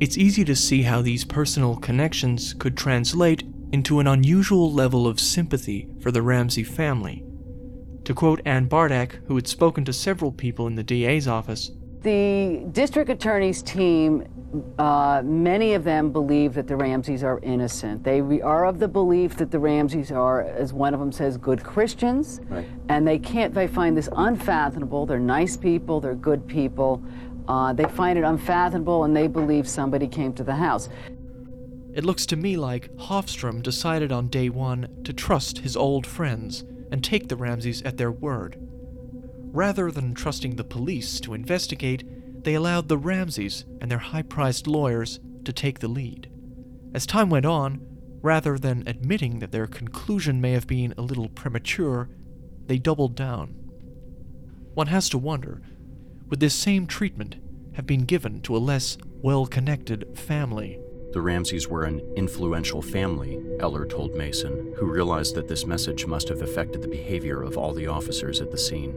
It's 0.00 0.16
easy 0.16 0.44
to 0.44 0.54
see 0.54 0.82
how 0.82 1.02
these 1.02 1.24
personal 1.24 1.76
connections 1.76 2.54
could 2.54 2.76
translate 2.76 3.42
into 3.72 3.98
an 3.98 4.06
unusual 4.06 4.72
level 4.72 5.06
of 5.06 5.18
sympathy 5.18 5.88
for 6.00 6.12
the 6.12 6.22
Ramsey 6.22 6.62
family. 6.62 7.24
To 8.04 8.14
quote 8.14 8.40
Ann 8.44 8.68
Bardach, 8.68 9.16
who 9.26 9.34
had 9.34 9.48
spoken 9.48 9.84
to 9.86 9.92
several 9.92 10.32
people 10.32 10.66
in 10.66 10.76
the 10.76 10.84
DA's 10.84 11.26
office, 11.26 11.72
the 12.02 12.64
district 12.70 13.10
attorney's 13.10 13.60
team, 13.60 14.24
uh, 14.78 15.22
many 15.24 15.74
of 15.74 15.84
them 15.84 16.10
believe 16.10 16.54
that 16.54 16.66
the 16.66 16.76
Ramseys 16.76 17.22
are 17.22 17.38
innocent. 17.42 18.02
They 18.02 18.20
are 18.40 18.64
of 18.64 18.78
the 18.78 18.88
belief 18.88 19.36
that 19.36 19.50
the 19.50 19.58
Ramseys 19.58 20.10
are, 20.10 20.42
as 20.42 20.72
one 20.72 20.94
of 20.94 21.00
them 21.00 21.12
says, 21.12 21.36
good 21.36 21.62
Christians, 21.62 22.40
right. 22.48 22.66
and 22.88 23.06
they 23.06 23.18
can't. 23.18 23.52
They 23.52 23.66
find 23.66 23.96
this 23.96 24.08
unfathomable. 24.16 25.04
They're 25.04 25.18
nice 25.18 25.56
people. 25.56 26.00
They're 26.00 26.14
good 26.14 26.46
people. 26.46 27.02
Uh, 27.46 27.72
they 27.74 27.84
find 27.84 28.18
it 28.18 28.24
unfathomable, 28.24 29.04
and 29.04 29.14
they 29.14 29.26
believe 29.26 29.68
somebody 29.68 30.08
came 30.08 30.32
to 30.34 30.44
the 30.44 30.54
house. 30.54 30.88
It 31.94 32.04
looks 32.04 32.26
to 32.26 32.36
me 32.36 32.56
like 32.56 32.94
Hofstrom 32.96 33.62
decided 33.62 34.12
on 34.12 34.28
day 34.28 34.48
one 34.48 34.88
to 35.04 35.12
trust 35.12 35.58
his 35.58 35.76
old 35.76 36.06
friends 36.06 36.64
and 36.90 37.04
take 37.04 37.28
the 37.28 37.36
Ramseys 37.36 37.82
at 37.82 37.96
their 37.98 38.12
word. 38.12 38.56
Rather 39.50 39.90
than 39.90 40.14
trusting 40.14 40.56
the 40.56 40.64
police 40.64 41.20
to 41.20 41.34
investigate, 41.34 42.04
they 42.44 42.54
allowed 42.54 42.88
the 42.88 42.98
Ramseys 42.98 43.64
and 43.80 43.90
their 43.90 43.98
high 43.98 44.22
priced 44.22 44.66
lawyers 44.66 45.20
to 45.44 45.52
take 45.52 45.78
the 45.78 45.88
lead. 45.88 46.30
As 46.94 47.06
time 47.06 47.30
went 47.30 47.46
on, 47.46 47.80
rather 48.22 48.58
than 48.58 48.86
admitting 48.86 49.38
that 49.38 49.52
their 49.52 49.66
conclusion 49.66 50.40
may 50.40 50.52
have 50.52 50.66
been 50.66 50.94
a 50.96 51.02
little 51.02 51.28
premature, 51.28 52.08
they 52.66 52.78
doubled 52.78 53.14
down. 53.14 53.48
One 54.74 54.88
has 54.88 55.08
to 55.10 55.18
wonder 55.18 55.62
would 56.28 56.40
this 56.40 56.54
same 56.54 56.86
treatment 56.86 57.36
have 57.72 57.86
been 57.86 58.04
given 58.04 58.42
to 58.42 58.56
a 58.56 58.58
less 58.58 58.98
well 59.22 59.46
connected 59.46 60.18
family? 60.18 60.78
The 61.12 61.22
Ramseys 61.22 61.68
were 61.68 61.84
an 61.84 62.00
influential 62.16 62.82
family, 62.82 63.40
Eller 63.60 63.86
told 63.86 64.14
Mason, 64.14 64.74
who 64.76 64.86
realized 64.86 65.34
that 65.36 65.48
this 65.48 65.64
message 65.64 66.04
must 66.04 66.28
have 66.28 66.42
affected 66.42 66.82
the 66.82 66.88
behavior 66.88 67.42
of 67.42 67.56
all 67.56 67.72
the 67.72 67.86
officers 67.86 68.42
at 68.42 68.50
the 68.50 68.58
scene. 68.58 68.94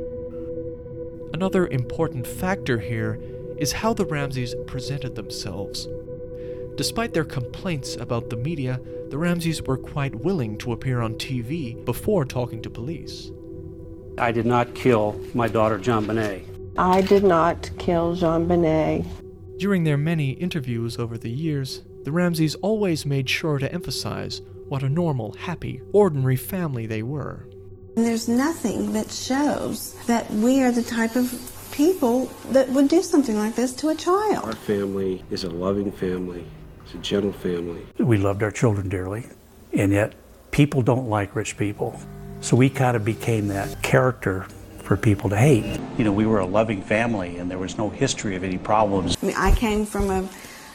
Another 1.34 1.68
important 1.68 2.28
factor 2.28 2.80
here 2.80 3.20
is 3.58 3.72
how 3.72 3.94
the 3.94 4.06
Ramseys 4.06 4.56
presented 4.68 5.16
themselves. 5.16 5.88
Despite 6.76 7.14
their 7.14 7.24
complaints 7.24 7.96
about 7.96 8.30
the 8.30 8.38
media, 8.38 8.82
the 9.10 9.18
Ramseys 9.18 9.62
were 9.62 9.78
quite 9.78 10.16
willing 10.16 10.58
to 10.60 10.72
appear 10.72 11.02
on 11.02 11.16
TV 11.16 11.84
before 11.86 12.26
talking 12.26 12.62
to 12.62 12.70
police. 12.70 13.32
I 14.18 14.32
did 14.32 14.46
not 14.46 14.74
kill 14.76 15.20
my 15.34 15.48
daughter, 15.48 15.80
JonBenét. 15.80 16.46
I 16.78 17.02
did 17.02 17.24
not 17.24 17.70
kill 17.78 18.16
JonBenét. 18.16 19.06
During 19.58 19.84
their 19.84 19.98
many 19.98 20.32
interviews 20.32 20.98
over 20.98 21.18
the 21.18 21.30
years, 21.30 21.84
the 22.04 22.12
Ramseys 22.12 22.56
always 22.56 23.06
made 23.06 23.30
sure 23.30 23.60
to 23.60 23.72
emphasize 23.72 24.42
what 24.68 24.84
a 24.84 24.90
normal, 24.90 25.34
happy, 25.34 25.82
ordinary 25.92 26.36
family 26.36 26.86
they 26.88 27.04
were. 27.04 27.46
And 27.98 28.06
there's 28.06 28.30
nothing 28.30 28.94
that 28.94 29.12
shows 29.12 29.96
that 30.08 30.30
we 30.32 30.64
are 30.64 30.72
the 30.72 30.82
type 30.82 31.18
of 31.18 31.30
people 31.74 32.28
that 32.52 32.70
would 32.70 32.88
do 32.88 33.02
something 33.02 33.38
like 33.38 33.56
this 33.56 33.74
to 33.74 33.90
a 33.90 33.96
child. 33.96 34.46
Our 34.46 34.54
family 34.54 35.24
is 35.30 35.44
a 35.44 35.50
loving 35.50 35.92
family, 35.92 36.46
it's 36.86 36.94
a 36.94 37.00
gentle 37.00 37.34
family. 37.34 37.86
We 37.98 38.18
loved 38.18 38.44
our 38.44 38.52
children 38.52 38.88
dearly, 38.88 39.26
and 39.74 39.92
yet 39.92 40.14
people 40.52 40.82
don't 40.82 41.10
like 41.10 41.36
rich 41.36 41.58
people. 41.58 42.00
So 42.40 42.56
we 42.56 42.70
kind 42.70 42.96
of 42.96 43.04
became 43.04 43.50
that 43.50 43.82
character 43.82 44.48
for 44.84 44.96
people 44.96 45.30
to 45.30 45.38
hate. 45.38 45.80
You 45.98 46.06
know, 46.06 46.14
we 46.14 46.26
were 46.26 46.40
a 46.40 46.46
loving 46.46 46.82
family, 46.82 47.38
and 47.38 47.52
there 47.52 47.60
was 47.60 47.78
no 47.78 47.90
history 47.90 48.38
of 48.38 48.44
any 48.46 48.58
problems. 48.58 49.18
I 49.22 49.26
mean, 49.26 49.36
I 49.38 49.54
came 49.54 49.86
from 49.86 50.10
a 50.10 50.30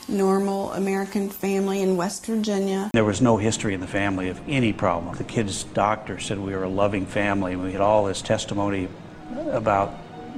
normal 0.09 0.73
American 0.73 1.29
family 1.29 1.83
in 1.83 1.97
West 1.97 2.27
Virginia. 2.27 2.91
There 2.93 3.05
was 3.05 3.21
no 3.21 3.37
history 3.37 3.75
in 3.75 3.81
the 3.81 3.87
family 3.87 4.29
of 4.29 4.41
any 4.49 4.73
problem. 4.73 5.17
The 5.17 5.25
kid's 5.25 5.65
doctor 5.65 6.19
said 6.19 6.39
we 6.39 6.55
were 6.55 6.65
a 6.65 6.69
loving 6.69 7.07
family, 7.07 7.53
and 7.53 7.63
we 7.63 7.73
had 7.73 7.81
all 7.81 8.05
this 8.05 8.23
testimony 8.23 8.89
about 9.51 9.95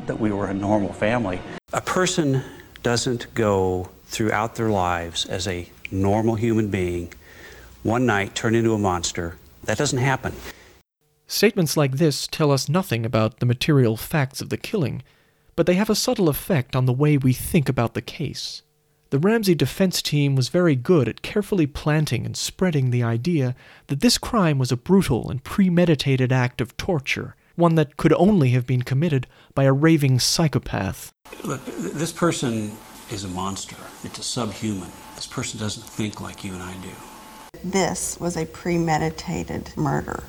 that 0.06 0.18
we 0.18 0.30
were 0.30 0.46
a 0.46 0.54
normal 0.54 0.92
family. 0.92 1.40
A 1.72 1.80
person 1.80 2.42
doesn't 2.82 3.32
go 3.34 3.90
throughout 4.06 4.54
their 4.54 4.70
lives 4.70 5.26
as 5.26 5.46
a 5.46 5.68
normal 5.90 6.36
human 6.36 6.68
being, 6.68 7.12
one 7.82 8.06
night 8.06 8.34
turn 8.34 8.54
into 8.54 8.72
a 8.72 8.78
monster. 8.78 9.36
That 9.64 9.78
doesn't 9.78 9.98
happen. 9.98 10.32
Statements 11.26 11.76
like 11.76 11.92
this 11.92 12.26
tell 12.26 12.50
us 12.50 12.68
nothing 12.68 13.04
about 13.04 13.40
the 13.40 13.46
material 13.46 13.96
facts 13.96 14.40
of 14.40 14.48
the 14.48 14.56
killing, 14.56 15.02
but 15.56 15.66
they 15.66 15.74
have 15.74 15.90
a 15.90 15.94
subtle 15.94 16.28
effect 16.28 16.74
on 16.74 16.86
the 16.86 16.92
way 16.92 17.18
we 17.18 17.34
think 17.34 17.68
about 17.68 17.92
the 17.92 18.00
case. 18.00 18.62
The 19.10 19.18
Ramsey 19.18 19.54
defense 19.54 20.02
team 20.02 20.36
was 20.36 20.50
very 20.50 20.76
good 20.76 21.08
at 21.08 21.22
carefully 21.22 21.66
planting 21.66 22.26
and 22.26 22.36
spreading 22.36 22.90
the 22.90 23.02
idea 23.02 23.54
that 23.86 24.00
this 24.00 24.18
crime 24.18 24.58
was 24.58 24.70
a 24.70 24.76
brutal 24.76 25.30
and 25.30 25.42
premeditated 25.42 26.30
act 26.30 26.60
of 26.60 26.76
torture, 26.76 27.34
one 27.56 27.74
that 27.76 27.96
could 27.96 28.12
only 28.12 28.50
have 28.50 28.66
been 28.66 28.82
committed 28.82 29.26
by 29.54 29.64
a 29.64 29.72
raving 29.72 30.18
psychopath. 30.18 31.10
Look, 31.42 31.64
this 31.64 32.12
person 32.12 32.72
is 33.10 33.24
a 33.24 33.28
monster. 33.28 33.76
It's 34.04 34.18
a 34.18 34.22
subhuman. 34.22 34.90
This 35.16 35.26
person 35.26 35.58
doesn't 35.58 35.84
think 35.84 36.20
like 36.20 36.44
you 36.44 36.52
and 36.52 36.62
I 36.62 36.74
do. 36.74 36.90
This 37.64 38.20
was 38.20 38.36
a 38.36 38.44
premeditated 38.44 39.74
murder. 39.74 40.22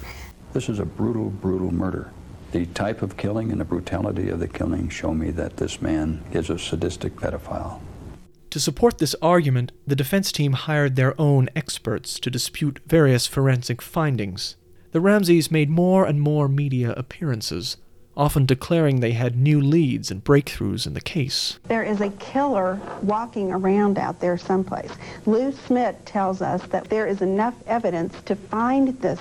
This 0.53 0.69
is 0.69 0.79
a 0.79 0.85
brutal, 0.85 1.31
brutal 1.31 1.73
murder. 1.73 2.13
The 2.53 2.65
type 2.67 3.01
of 3.01 3.17
killing 3.17 3.51
and 3.51 3.59
the 3.59 3.65
brutality 3.65 4.29
of 4.29 4.39
the 4.39 4.47
killing 4.47 4.87
show 4.87 5.13
me 5.13 5.31
that 5.31 5.57
this 5.57 5.81
man 5.81 6.23
is 6.31 6.49
a 6.49 6.57
sadistic 6.57 7.17
pedophile. 7.17 7.81
To 8.51 8.59
support 8.59 8.97
this 8.97 9.15
argument, 9.21 9.71
the 9.85 9.95
defense 9.95 10.31
team 10.31 10.53
hired 10.53 10.95
their 10.95 11.19
own 11.21 11.49
experts 11.55 12.19
to 12.19 12.31
dispute 12.31 12.79
various 12.87 13.27
forensic 13.27 13.79
findings. 13.79 14.55
The 14.91 14.99
Ramseys 14.99 15.51
made 15.51 15.69
more 15.69 16.03
and 16.03 16.19
more 16.19 16.47
media 16.47 16.93
appearances, 16.93 17.77
often 18.17 18.47
declaring 18.47 19.01
they 19.01 19.11
had 19.11 19.37
new 19.37 19.61
leads 19.61 20.09
and 20.09 20.23
breakthroughs 20.23 20.87
in 20.87 20.95
the 20.95 21.01
case. 21.01 21.59
There 21.67 21.83
is 21.83 22.01
a 22.01 22.09
killer 22.09 22.81
walking 23.03 23.51
around 23.51 23.99
out 23.99 24.19
there 24.19 24.37
someplace. 24.37 24.91
Lou 25.27 25.51
Smit 25.51 26.03
tells 26.07 26.41
us 26.41 26.63
that 26.69 26.89
there 26.89 27.05
is 27.05 27.21
enough 27.21 27.53
evidence 27.67 28.19
to 28.23 28.35
find 28.35 28.99
this 28.99 29.19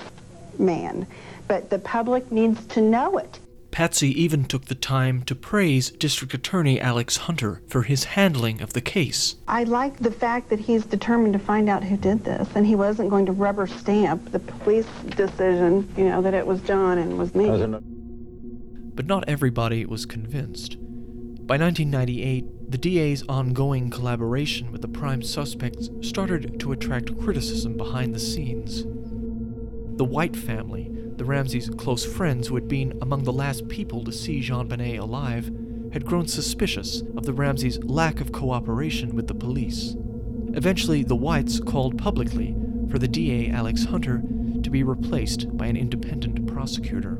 man, 0.57 1.05
but 1.47 1.69
the 1.69 1.77
public 1.77 2.31
needs 2.31 2.65
to 2.65 2.81
know 2.81 3.19
it. 3.19 3.39
Patsy 3.79 4.09
even 4.21 4.43
took 4.43 4.65
the 4.65 4.75
time 4.75 5.21
to 5.21 5.33
praise 5.33 5.89
District 5.89 6.33
Attorney 6.33 6.81
Alex 6.81 7.15
Hunter 7.15 7.61
for 7.69 7.83
his 7.83 8.03
handling 8.03 8.61
of 8.61 8.73
the 8.73 8.81
case. 8.81 9.37
I 9.47 9.63
like 9.63 9.97
the 9.99 10.11
fact 10.11 10.49
that 10.49 10.59
he's 10.59 10.83
determined 10.83 11.31
to 11.31 11.39
find 11.39 11.69
out 11.69 11.85
who 11.85 11.95
did 11.95 12.25
this, 12.25 12.49
and 12.55 12.67
he 12.67 12.75
wasn't 12.75 13.09
going 13.09 13.25
to 13.27 13.31
rubber 13.31 13.67
stamp 13.67 14.33
the 14.33 14.39
police 14.39 14.85
decision, 15.15 15.87
you 15.95 16.09
know, 16.09 16.21
that 16.21 16.33
it 16.33 16.45
was 16.45 16.59
John 16.63 16.97
and 16.97 17.17
was 17.17 17.33
me. 17.33 17.47
But 18.95 19.05
not 19.05 19.23
everybody 19.29 19.85
was 19.85 20.05
convinced. 20.05 20.75
By 21.47 21.55
1998, 21.55 22.71
the 22.71 22.77
DA's 22.77 23.23
ongoing 23.29 23.89
collaboration 23.89 24.73
with 24.73 24.81
the 24.81 24.89
prime 24.89 25.21
suspects 25.21 25.89
started 26.01 26.59
to 26.59 26.73
attract 26.73 27.17
criticism 27.21 27.77
behind 27.77 28.13
the 28.13 28.19
scenes. 28.19 28.83
The 29.95 30.03
White 30.03 30.35
family, 30.35 30.98
the 31.19 31.25
Ramseys' 31.25 31.69
close 31.69 32.05
friends 32.05 32.47
who 32.47 32.55
had 32.55 32.69
been 32.69 32.97
among 33.01 33.25
the 33.25 33.33
last 33.33 33.67
people 33.67 34.05
to 34.05 34.11
see 34.11 34.39
JonBenét 34.39 34.99
alive, 34.99 35.51
had 35.91 36.05
grown 36.05 36.27
suspicious 36.27 37.01
of 37.17 37.25
the 37.25 37.33
Ramseys' 37.33 37.83
lack 37.83 38.21
of 38.21 38.31
cooperation 38.31 39.13
with 39.13 39.27
the 39.27 39.33
police. 39.33 39.97
Eventually, 40.53 41.03
the 41.03 41.17
Whites 41.17 41.59
called 41.59 41.97
publicly 41.97 42.55
for 42.89 42.99
the 42.99 43.07
DA 43.07 43.49
Alex 43.49 43.83
Hunter 43.83 44.23
to 44.63 44.69
be 44.69 44.81
replaced 44.81 45.57
by 45.57 45.67
an 45.67 45.75
independent 45.75 46.47
prosecutor. 46.47 47.17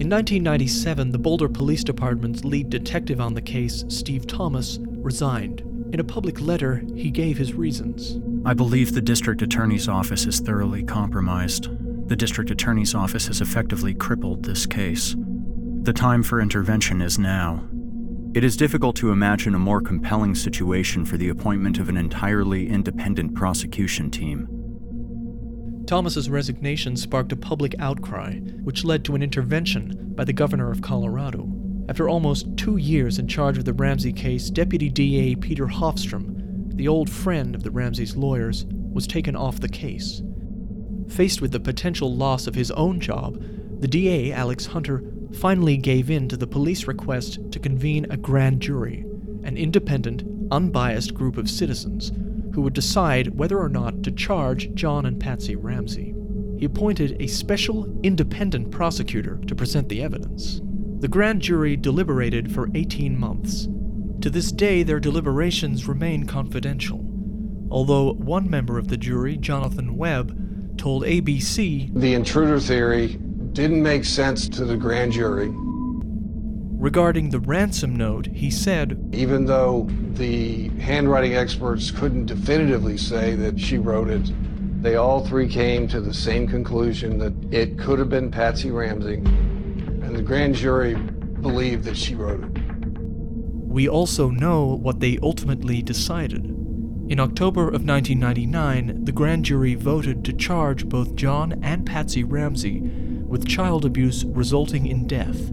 In 0.00 0.10
1997, 0.10 1.12
the 1.12 1.18
Boulder 1.18 1.48
Police 1.48 1.84
Department's 1.84 2.44
lead 2.44 2.68
detective 2.68 3.20
on 3.20 3.34
the 3.34 3.40
case, 3.40 3.84
Steve 3.86 4.26
Thomas, 4.26 4.80
resigned. 4.82 5.60
In 5.92 6.00
a 6.00 6.04
public 6.04 6.40
letter, 6.40 6.82
he 6.96 7.12
gave 7.12 7.38
his 7.38 7.54
reasons. 7.54 8.18
I 8.44 8.54
believe 8.54 8.92
the 8.92 9.00
district 9.00 9.40
attorney's 9.40 9.88
office 9.88 10.26
is 10.26 10.40
thoroughly 10.40 10.82
compromised. 10.82 11.68
The 12.06 12.16
district 12.16 12.50
attorney's 12.50 12.94
office 12.94 13.28
has 13.28 13.40
effectively 13.40 13.94
crippled 13.94 14.44
this 14.44 14.66
case. 14.66 15.16
The 15.82 15.92
time 15.92 16.22
for 16.22 16.40
intervention 16.40 17.00
is 17.00 17.18
now. 17.18 17.66
It 18.34 18.44
is 18.44 18.56
difficult 18.58 18.96
to 18.96 19.10
imagine 19.10 19.54
a 19.54 19.58
more 19.58 19.80
compelling 19.80 20.34
situation 20.34 21.06
for 21.06 21.16
the 21.16 21.30
appointment 21.30 21.78
of 21.78 21.88
an 21.88 21.96
entirely 21.96 22.68
independent 22.68 23.34
prosecution 23.34 24.10
team. 24.10 24.48
Thomas's 25.86 26.28
resignation 26.28 26.96
sparked 26.96 27.32
a 27.32 27.36
public 27.36 27.74
outcry, 27.78 28.38
which 28.64 28.84
led 28.84 29.04
to 29.04 29.14
an 29.14 29.22
intervention 29.22 30.12
by 30.14 30.24
the 30.24 30.32
governor 30.32 30.70
of 30.70 30.82
Colorado. 30.82 31.48
After 31.88 32.08
almost 32.08 32.56
two 32.56 32.76
years 32.76 33.18
in 33.18 33.28
charge 33.28 33.56
of 33.56 33.64
the 33.64 33.72
Ramsey 33.72 34.12
case, 34.12 34.50
Deputy 34.50 34.90
DA 34.90 35.36
Peter 35.36 35.66
Hofstrom, 35.66 36.74
the 36.76 36.88
old 36.88 37.08
friend 37.08 37.54
of 37.54 37.62
the 37.62 37.70
Ramseys 37.70 38.16
lawyers, 38.16 38.66
was 38.92 39.06
taken 39.06 39.36
off 39.36 39.60
the 39.60 39.68
case. 39.68 40.22
Faced 41.08 41.40
with 41.40 41.52
the 41.52 41.60
potential 41.60 42.14
loss 42.14 42.46
of 42.46 42.54
his 42.54 42.70
own 42.72 43.00
job, 43.00 43.42
the 43.80 43.88
DA, 43.88 44.32
Alex 44.32 44.66
Hunter, 44.66 45.02
finally 45.32 45.76
gave 45.76 46.10
in 46.10 46.28
to 46.28 46.36
the 46.36 46.46
police 46.46 46.86
request 46.86 47.38
to 47.50 47.58
convene 47.58 48.06
a 48.10 48.16
grand 48.16 48.60
jury, 48.60 49.04
an 49.42 49.56
independent, 49.56 50.22
unbiased 50.50 51.14
group 51.14 51.36
of 51.36 51.50
citizens 51.50 52.12
who 52.54 52.62
would 52.62 52.72
decide 52.72 53.36
whether 53.36 53.58
or 53.58 53.68
not 53.68 54.02
to 54.04 54.12
charge 54.12 54.72
John 54.74 55.06
and 55.06 55.18
Patsy 55.18 55.56
Ramsey. 55.56 56.14
He 56.58 56.64
appointed 56.64 57.16
a 57.20 57.26
special 57.26 58.00
independent 58.02 58.70
prosecutor 58.70 59.40
to 59.46 59.54
present 59.56 59.88
the 59.88 60.02
evidence. 60.02 60.60
The 61.00 61.08
grand 61.08 61.42
jury 61.42 61.76
deliberated 61.76 62.52
for 62.52 62.70
18 62.74 63.18
months. 63.18 63.68
To 64.20 64.30
this 64.30 64.52
day, 64.52 64.84
their 64.84 65.00
deliberations 65.00 65.88
remain 65.88 66.26
confidential, 66.26 67.04
although 67.70 68.14
one 68.14 68.48
member 68.48 68.78
of 68.78 68.88
the 68.88 68.96
jury, 68.96 69.36
Jonathan 69.36 69.96
Webb, 69.96 70.40
told 70.76 71.04
ABC 71.04 71.90
The 71.94 72.14
intruder 72.14 72.60
theory 72.60 73.18
didn't 73.52 73.82
make 73.82 74.04
sense 74.04 74.48
to 74.48 74.64
the 74.64 74.76
grand 74.76 75.12
jury. 75.12 75.50
Regarding 76.84 77.30
the 77.30 77.40
ransom 77.40 77.96
note, 77.96 78.26
he 78.26 78.50
said, 78.50 78.98
Even 79.12 79.46
though 79.46 79.88
the 80.12 80.68
handwriting 80.80 81.34
experts 81.34 81.90
couldn't 81.90 82.26
definitively 82.26 82.98
say 82.98 83.34
that 83.36 83.58
she 83.58 83.78
wrote 83.78 84.10
it, 84.10 84.30
they 84.82 84.96
all 84.96 85.24
three 85.24 85.48
came 85.48 85.88
to 85.88 86.00
the 86.00 86.12
same 86.12 86.46
conclusion 86.46 87.16
that 87.18 87.32
it 87.50 87.78
could 87.78 87.98
have 87.98 88.10
been 88.10 88.30
Patsy 88.30 88.70
Ramsey, 88.70 89.14
and 89.14 90.14
the 90.14 90.20
grand 90.20 90.56
jury 90.56 90.94
believed 90.94 91.84
that 91.84 91.96
she 91.96 92.14
wrote 92.14 92.44
it. 92.44 92.50
We 93.74 93.88
also 93.88 94.28
know 94.28 94.66
what 94.66 95.00
they 95.00 95.18
ultimately 95.22 95.80
decided. 95.80 96.53
In 97.06 97.20
October 97.20 97.68
of 97.68 97.84
1999, 97.84 99.04
the 99.04 99.12
grand 99.12 99.44
jury 99.44 99.74
voted 99.74 100.24
to 100.24 100.32
charge 100.32 100.88
both 100.88 101.14
John 101.14 101.60
and 101.62 101.84
Patsy 101.84 102.24
Ramsey 102.24 102.80
with 102.80 103.46
child 103.46 103.84
abuse 103.84 104.24
resulting 104.24 104.86
in 104.86 105.06
death 105.06 105.50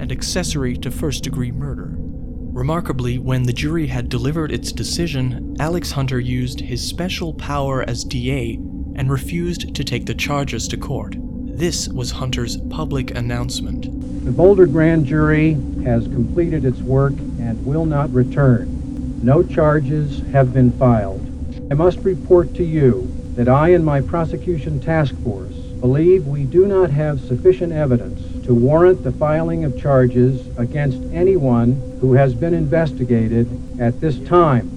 and 0.00 0.10
accessory 0.10 0.74
to 0.78 0.90
first 0.90 1.22
degree 1.22 1.50
murder. 1.50 1.94
Remarkably, 1.98 3.18
when 3.18 3.42
the 3.42 3.52
jury 3.52 3.88
had 3.88 4.08
delivered 4.08 4.50
its 4.50 4.72
decision, 4.72 5.54
Alex 5.60 5.92
Hunter 5.92 6.18
used 6.18 6.60
his 6.60 6.86
special 6.86 7.34
power 7.34 7.84
as 7.86 8.02
DA 8.02 8.54
and 8.94 9.10
refused 9.10 9.74
to 9.74 9.84
take 9.84 10.06
the 10.06 10.14
charges 10.14 10.66
to 10.68 10.78
court. 10.78 11.16
This 11.18 11.88
was 11.88 12.12
Hunter's 12.12 12.56
public 12.70 13.10
announcement. 13.14 13.84
The 14.24 14.32
Boulder 14.32 14.66
Grand 14.66 15.04
Jury 15.04 15.52
has 15.84 16.04
completed 16.04 16.64
its 16.64 16.78
work 16.80 17.12
and 17.38 17.66
will 17.66 17.84
not 17.84 18.10
return. 18.14 18.75
No 19.22 19.42
charges 19.42 20.20
have 20.32 20.52
been 20.52 20.70
filed. 20.72 21.20
I 21.70 21.74
must 21.74 21.98
report 22.00 22.54
to 22.54 22.64
you 22.64 23.12
that 23.34 23.48
I 23.48 23.70
and 23.70 23.84
my 23.84 24.00
prosecution 24.00 24.80
task 24.80 25.14
force 25.22 25.54
believe 25.80 26.26
we 26.26 26.44
do 26.44 26.66
not 26.66 26.90
have 26.90 27.20
sufficient 27.20 27.72
evidence 27.72 28.44
to 28.46 28.54
warrant 28.54 29.02
the 29.02 29.12
filing 29.12 29.64
of 29.64 29.78
charges 29.78 30.46
against 30.56 31.02
anyone 31.12 31.98
who 32.00 32.12
has 32.14 32.34
been 32.34 32.54
investigated 32.54 33.48
at 33.80 34.00
this 34.00 34.18
time. 34.20 34.70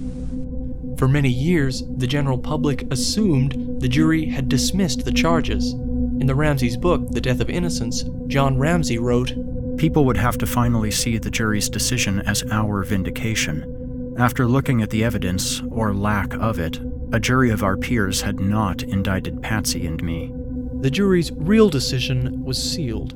For 0.98 1.08
many 1.08 1.30
years, 1.30 1.82
the 1.86 2.06
general 2.06 2.36
public 2.36 2.90
assumed 2.92 3.80
the 3.80 3.88
jury 3.88 4.26
had 4.26 4.48
dismissed 4.48 5.04
the 5.04 5.12
charges. 5.12 5.72
In 5.72 6.26
the 6.26 6.34
Ramsey's 6.34 6.76
book, 6.76 7.08
The 7.10 7.20
Death 7.22 7.40
of 7.40 7.48
Innocence, 7.48 8.04
John 8.26 8.58
Ramsey 8.58 8.98
wrote 8.98 9.32
People 9.78 10.04
would 10.04 10.18
have 10.18 10.36
to 10.38 10.46
finally 10.46 10.90
see 10.90 11.16
the 11.16 11.30
jury's 11.30 11.70
decision 11.70 12.20
as 12.20 12.44
our 12.50 12.82
vindication. 12.82 13.79
After 14.20 14.46
looking 14.46 14.82
at 14.82 14.90
the 14.90 15.02
evidence, 15.02 15.62
or 15.70 15.94
lack 15.94 16.34
of 16.34 16.58
it, 16.58 16.78
a 17.10 17.18
jury 17.18 17.48
of 17.48 17.62
our 17.62 17.78
peers 17.78 18.20
had 18.20 18.38
not 18.38 18.82
indicted 18.82 19.40
Patsy 19.40 19.86
and 19.86 20.02
me. 20.02 20.30
The 20.82 20.90
jury's 20.90 21.32
real 21.32 21.70
decision 21.70 22.44
was 22.44 22.62
sealed, 22.62 23.14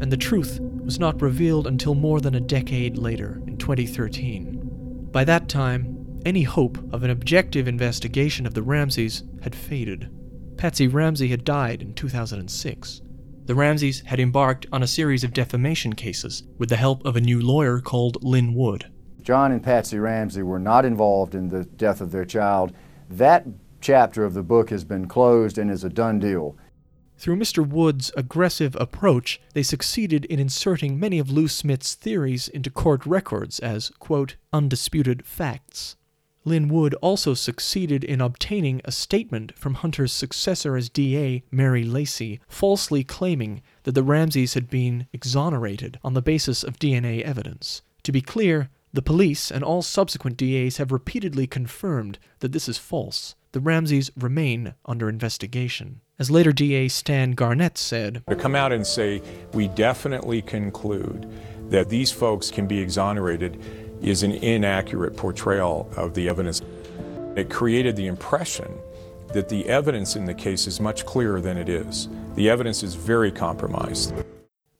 and 0.00 0.10
the 0.10 0.16
truth 0.16 0.58
was 0.62 0.98
not 0.98 1.20
revealed 1.20 1.66
until 1.66 1.94
more 1.94 2.22
than 2.22 2.34
a 2.34 2.40
decade 2.40 2.96
later, 2.96 3.42
in 3.46 3.58
2013. 3.58 5.08
By 5.12 5.24
that 5.24 5.50
time, 5.50 6.22
any 6.24 6.44
hope 6.44 6.78
of 6.90 7.02
an 7.02 7.10
objective 7.10 7.68
investigation 7.68 8.46
of 8.46 8.54
the 8.54 8.62
Ramseys 8.62 9.24
had 9.42 9.54
faded. 9.54 10.08
Patsy 10.56 10.88
Ramsey 10.88 11.28
had 11.28 11.44
died 11.44 11.82
in 11.82 11.92
2006. 11.92 13.02
The 13.44 13.54
Ramseys 13.54 14.04
had 14.06 14.18
embarked 14.18 14.64
on 14.72 14.82
a 14.82 14.86
series 14.86 15.22
of 15.22 15.34
defamation 15.34 15.92
cases 15.92 16.44
with 16.56 16.70
the 16.70 16.76
help 16.76 17.04
of 17.04 17.14
a 17.14 17.20
new 17.20 17.42
lawyer 17.42 17.78
called 17.78 18.24
Lin 18.24 18.54
Wood. 18.54 18.86
John 19.26 19.50
and 19.50 19.60
Patsy 19.60 19.98
Ramsey 19.98 20.44
were 20.44 20.60
not 20.60 20.84
involved 20.84 21.34
in 21.34 21.48
the 21.48 21.64
death 21.64 22.00
of 22.00 22.12
their 22.12 22.24
child. 22.24 22.72
That 23.10 23.44
chapter 23.80 24.24
of 24.24 24.34
the 24.34 24.44
book 24.44 24.70
has 24.70 24.84
been 24.84 25.08
closed 25.08 25.58
and 25.58 25.68
is 25.68 25.82
a 25.82 25.88
done 25.88 26.20
deal. 26.20 26.56
Through 27.18 27.34
Mr. 27.34 27.66
Wood's 27.66 28.12
aggressive 28.16 28.76
approach, 28.76 29.40
they 29.52 29.64
succeeded 29.64 30.26
in 30.26 30.38
inserting 30.38 31.00
many 31.00 31.18
of 31.18 31.28
Lou 31.28 31.48
Smit's 31.48 31.96
theories 31.96 32.46
into 32.46 32.70
court 32.70 33.04
records 33.04 33.58
as, 33.58 33.90
quote, 33.98 34.36
undisputed 34.52 35.26
facts. 35.26 35.96
Lin 36.44 36.68
Wood 36.68 36.94
also 37.02 37.34
succeeded 37.34 38.04
in 38.04 38.20
obtaining 38.20 38.80
a 38.84 38.92
statement 38.92 39.58
from 39.58 39.74
Hunter's 39.74 40.12
successor 40.12 40.76
as 40.76 40.88
DA, 40.88 41.42
Mary 41.50 41.82
Lacy, 41.82 42.38
falsely 42.46 43.02
claiming 43.02 43.60
that 43.82 43.96
the 43.96 44.04
Ramseys 44.04 44.54
had 44.54 44.70
been 44.70 45.08
exonerated 45.12 45.98
on 46.04 46.14
the 46.14 46.22
basis 46.22 46.62
of 46.62 46.78
DNA 46.78 47.22
evidence. 47.22 47.82
To 48.04 48.12
be 48.12 48.20
clear, 48.20 48.70
the 48.96 49.02
police 49.02 49.50
and 49.50 49.62
all 49.62 49.82
subsequent 49.82 50.38
DAs 50.38 50.78
have 50.78 50.90
repeatedly 50.90 51.46
confirmed 51.46 52.18
that 52.40 52.52
this 52.52 52.66
is 52.66 52.78
false. 52.78 53.34
The 53.52 53.60
Ramseys 53.60 54.10
remain 54.16 54.72
under 54.86 55.10
investigation. 55.10 56.00
As 56.18 56.30
later 56.30 56.50
DA 56.50 56.88
Stan 56.88 57.32
Garnett 57.32 57.76
said, 57.76 58.22
To 58.26 58.34
come 58.34 58.54
out 58.54 58.72
and 58.72 58.86
say, 58.86 59.20
we 59.52 59.68
definitely 59.68 60.40
conclude 60.40 61.30
that 61.68 61.90
these 61.90 62.10
folks 62.10 62.50
can 62.50 62.66
be 62.66 62.80
exonerated 62.80 63.62
is 64.00 64.22
an 64.22 64.32
inaccurate 64.32 65.14
portrayal 65.14 65.90
of 65.94 66.14
the 66.14 66.26
evidence. 66.28 66.62
It 67.36 67.50
created 67.50 67.96
the 67.96 68.06
impression 68.06 68.78
that 69.34 69.50
the 69.50 69.68
evidence 69.68 70.16
in 70.16 70.24
the 70.24 70.32
case 70.32 70.66
is 70.66 70.80
much 70.80 71.04
clearer 71.04 71.42
than 71.42 71.58
it 71.58 71.68
is. 71.68 72.08
The 72.34 72.48
evidence 72.48 72.82
is 72.82 72.94
very 72.94 73.30
compromised. 73.30 74.14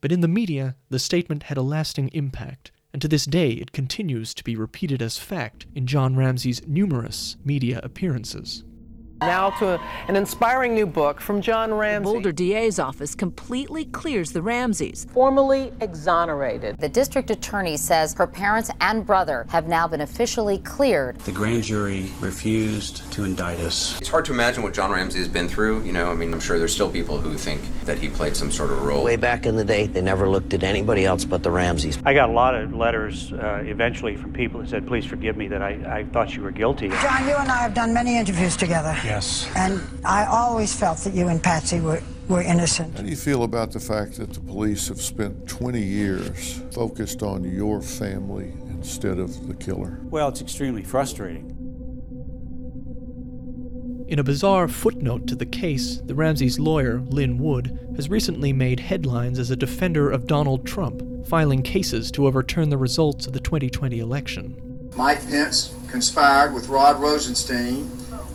But 0.00 0.12
in 0.12 0.20
the 0.20 0.28
media, 0.28 0.76
the 0.88 0.98
statement 0.98 1.44
had 1.44 1.58
a 1.58 1.62
lasting 1.62 2.08
impact, 2.14 2.70
and 2.96 3.02
to 3.02 3.08
this 3.08 3.26
day 3.26 3.50
it 3.50 3.72
continues 3.72 4.32
to 4.32 4.42
be 4.42 4.56
repeated 4.56 5.02
as 5.02 5.18
fact 5.18 5.66
in 5.74 5.86
John 5.86 6.16
Ramsey's 6.16 6.66
numerous 6.66 7.36
media 7.44 7.78
appearances. 7.82 8.64
Now 9.20 9.50
to 9.58 9.80
an 10.08 10.16
inspiring 10.16 10.74
new 10.74 10.86
book 10.86 11.22
from 11.22 11.40
John 11.40 11.72
Ramsey. 11.72 12.04
The 12.04 12.12
Boulder 12.12 12.32
DA's 12.32 12.78
office 12.78 13.14
completely 13.14 13.86
clears 13.86 14.32
the 14.32 14.42
Ramseys. 14.42 15.06
Formally 15.12 15.72
exonerated. 15.80 16.76
The 16.78 16.88
district 16.88 17.30
attorney 17.30 17.78
says 17.78 18.12
her 18.14 18.26
parents 18.26 18.70
and 18.82 19.06
brother 19.06 19.46
have 19.48 19.68
now 19.68 19.88
been 19.88 20.02
officially 20.02 20.58
cleared. 20.58 21.18
The 21.20 21.32
grand 21.32 21.62
jury 21.62 22.10
refused 22.20 23.10
to 23.12 23.24
indict 23.24 23.58
us. 23.60 23.98
It's 24.00 24.10
hard 24.10 24.26
to 24.26 24.32
imagine 24.32 24.62
what 24.62 24.74
John 24.74 24.90
Ramsey 24.90 25.18
has 25.20 25.28
been 25.28 25.48
through. 25.48 25.82
You 25.84 25.92
know, 25.92 26.10
I 26.10 26.14
mean, 26.14 26.34
I'm 26.34 26.40
sure 26.40 26.58
there's 26.58 26.74
still 26.74 26.90
people 26.90 27.18
who 27.18 27.38
think 27.38 27.62
that 27.86 27.98
he 27.98 28.10
played 28.10 28.36
some 28.36 28.50
sort 28.50 28.70
of 28.70 28.82
role. 28.82 29.02
Way 29.02 29.16
back 29.16 29.46
in 29.46 29.56
the 29.56 29.64
day, 29.64 29.86
they 29.86 30.02
never 30.02 30.28
looked 30.28 30.52
at 30.52 30.62
anybody 30.62 31.06
else 31.06 31.24
but 31.24 31.42
the 31.42 31.50
Ramseys. 31.50 31.98
I 32.04 32.12
got 32.12 32.28
a 32.28 32.32
lot 32.32 32.54
of 32.54 32.74
letters 32.74 33.32
uh, 33.32 33.62
eventually 33.64 34.14
from 34.16 34.34
people 34.34 34.60
that 34.60 34.68
said, 34.68 34.86
please 34.86 35.06
forgive 35.06 35.38
me 35.38 35.48
that 35.48 35.62
I, 35.62 36.00
I 36.00 36.04
thought 36.04 36.36
you 36.36 36.42
were 36.42 36.50
guilty. 36.50 36.88
John, 36.90 37.26
you 37.26 37.34
and 37.34 37.50
I 37.50 37.62
have 37.62 37.72
done 37.72 37.94
many 37.94 38.18
interviews 38.18 38.56
together. 38.56 38.94
Yes. 39.06 39.48
And 39.54 39.80
I 40.04 40.24
always 40.24 40.74
felt 40.74 40.98
that 40.98 41.14
you 41.14 41.28
and 41.28 41.40
Patsy 41.40 41.80
were, 41.80 42.02
were 42.28 42.42
innocent. 42.42 42.96
How 42.96 43.02
do 43.02 43.08
you 43.08 43.16
feel 43.16 43.44
about 43.44 43.70
the 43.70 43.78
fact 43.78 44.16
that 44.16 44.32
the 44.32 44.40
police 44.40 44.88
have 44.88 45.00
spent 45.00 45.48
20 45.48 45.80
years 45.80 46.60
focused 46.72 47.22
on 47.22 47.44
your 47.44 47.80
family 47.80 48.52
instead 48.68 49.18
of 49.18 49.46
the 49.46 49.54
killer? 49.54 50.00
Well, 50.04 50.28
it's 50.28 50.40
extremely 50.40 50.82
frustrating. 50.82 51.52
In 54.08 54.18
a 54.18 54.24
bizarre 54.24 54.68
footnote 54.68 55.26
to 55.28 55.36
the 55.36 55.46
case, 55.46 55.98
the 56.04 56.14
Ramseys' 56.14 56.58
lawyer, 56.58 57.00
Lin 57.00 57.38
Wood, 57.38 57.94
has 57.96 58.08
recently 58.08 58.52
made 58.52 58.80
headlines 58.80 59.38
as 59.38 59.50
a 59.50 59.56
defender 59.56 60.10
of 60.10 60.26
Donald 60.26 60.66
Trump, 60.66 61.02
filing 61.26 61.62
cases 61.62 62.10
to 62.12 62.26
overturn 62.26 62.70
the 62.70 62.78
results 62.78 63.26
of 63.26 63.32
the 63.32 63.40
2020 63.40 64.00
election. 64.00 64.90
Mike 64.96 65.24
Pence 65.28 65.74
conspired 65.88 66.54
with 66.54 66.68
Rod 66.68 67.00
Rosenstein 67.00 67.90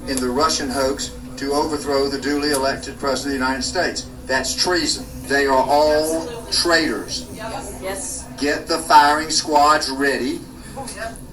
in 0.08 0.18
the 0.18 0.30
Russian 0.30 0.70
hoax 0.70 1.16
to 1.38 1.54
overthrow 1.54 2.08
the 2.08 2.20
duly 2.20 2.52
elected 2.52 3.00
President 3.00 3.36
of 3.36 3.40
the 3.40 3.46
United 3.46 3.64
States. 3.64 4.08
That's 4.26 4.56
treason. 4.56 5.06
They 5.28 5.46
are 5.46 5.64
all 5.64 6.46
traitors. 6.52 7.28
Yes. 7.34 8.28
Get 8.40 8.68
the 8.68 8.80
firing 8.80 9.30
squads 9.30 9.90
ready. 9.90 10.40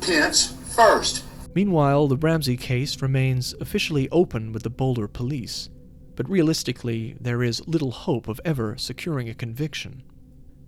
Pence 0.00 0.54
first. 0.74 1.24
Meanwhile, 1.54 2.08
the 2.08 2.16
Ramsey 2.16 2.56
case 2.56 3.00
remains 3.02 3.54
officially 3.60 4.08
open 4.10 4.52
with 4.52 4.62
the 4.62 4.70
Boulder 4.70 5.08
police, 5.08 5.68
but 6.14 6.28
realistically, 6.28 7.16
there 7.20 7.42
is 7.42 7.66
little 7.66 7.90
hope 7.90 8.28
of 8.28 8.40
ever 8.44 8.76
securing 8.76 9.28
a 9.28 9.34
conviction. 9.34 10.02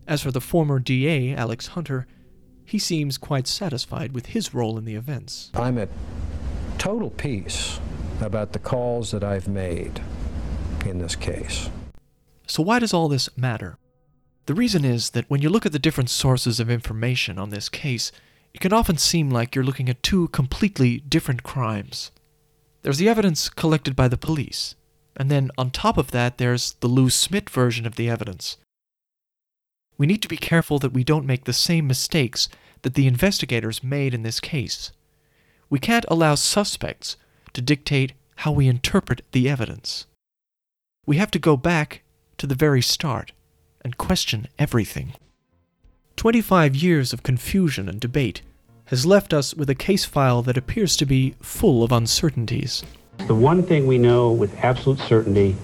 As 0.07 0.23
for 0.23 0.31
the 0.31 0.41
former 0.41 0.79
DA, 0.81 1.35
Alex 1.35 1.69
Hunter, 1.69 2.07
he 2.65 2.79
seems 2.79 3.19
quite 3.19 3.47
satisfied 3.47 4.13
with 4.13 4.27
his 4.27 4.53
role 4.55 4.79
in 4.79 4.85
the 4.85 4.95
events. 4.95 5.51
I'm 5.55 5.79
at 5.79 5.89
total 6.81 7.11
peace 7.11 7.79
about 8.23 8.55
the 8.55 8.59
calls 8.59 9.11
that 9.11 9.23
I've 9.23 9.47
made 9.47 10.01
in 10.87 10.99
this 10.99 11.15
case. 11.15 11.69
So, 12.47 12.63
why 12.63 12.79
does 12.79 12.95
all 12.95 13.07
this 13.07 13.29
matter? 13.37 13.77
The 14.47 14.55
reason 14.55 14.83
is 14.87 15.11
that 15.11 15.29
when 15.29 15.43
you 15.43 15.51
look 15.51 15.67
at 15.67 15.73
the 15.73 15.79
different 15.79 16.09
sources 16.09 16.59
of 16.59 16.71
information 16.71 17.39
on 17.39 17.51
this 17.51 17.69
case, 17.69 18.11
it 18.55 18.63
can 18.63 18.73
often 18.73 18.97
seem 18.97 19.31
like 19.31 19.55
you're 19.55 19.63
looking 19.63 19.91
at 19.91 20.03
two 20.03 20.29
completely 20.29 21.01
different 21.01 21.43
crimes. 21.43 22.13
There's 22.81 22.99
the 22.99 23.11
evidence 23.11 23.51
collected 23.51 23.95
by 23.95 24.09
the 24.09 24.17
police, 24.17 24.75
and 25.15 25.31
then 25.31 25.51
on 25.59 25.71
top 25.71 25.99
of 25.99 26.13
that, 26.13 26.39
there's 26.39 26.73
the 26.81 26.89
Lou 26.89 27.11
Smit 27.11 27.51
version 27.51 27.87
of 27.87 27.97
the 27.97 28.09
evidence. 28.09 28.57
We 29.99 30.07
need 30.07 30.23
to 30.23 30.29
be 30.29 30.39
careful 30.39 30.79
that 30.79 30.95
we 30.95 31.05
don't 31.05 31.27
make 31.27 31.45
the 31.45 31.53
same 31.53 31.87
mistakes 31.87 32.49
that 32.81 32.95
the 32.95 33.07
investigators 33.07 33.85
made 33.85 34.15
in 34.15 34.23
this 34.23 34.41
case. 34.41 34.93
We 35.71 35.79
can't 35.79 36.05
allow 36.09 36.35
suspects 36.35 37.17
to 37.53 37.63
dictate 37.63 38.13
how 38.37 38.51
we 38.51 38.67
interpret 38.67 39.23
the 39.31 39.49
evidence. 39.49 40.07
We 41.07 41.17
have 41.19 41.31
to 41.31 41.39
go 41.39 41.57
back 41.57 42.03
to 42.39 42.47
the 42.47 42.57
very 42.57 42.83
start 42.83 43.33
and 43.83 43.97
question 43.97 44.49
everything. 44.59 45.15
25 46.17 46.75
years 46.75 47.13
of 47.13 47.23
confusion 47.23 47.89
and 47.89 48.01
debate 48.01 48.43
has 48.87 49.07
left 49.07 49.33
us 49.33 49.55
with 49.55 49.71
a 49.71 49.75
case 49.75 50.05
file 50.05 50.43
that 50.43 50.57
appears 50.57 50.97
to 50.97 51.07
be 51.07 51.37
full 51.41 51.85
of 51.85 51.93
uncertainties. 51.93 52.83
The 53.29 53.35
one 53.35 53.63
thing 53.63 53.87
we 53.87 53.99
know 53.99 54.33
with 54.33 54.53
absolute 54.65 54.99
certainty 54.99 55.55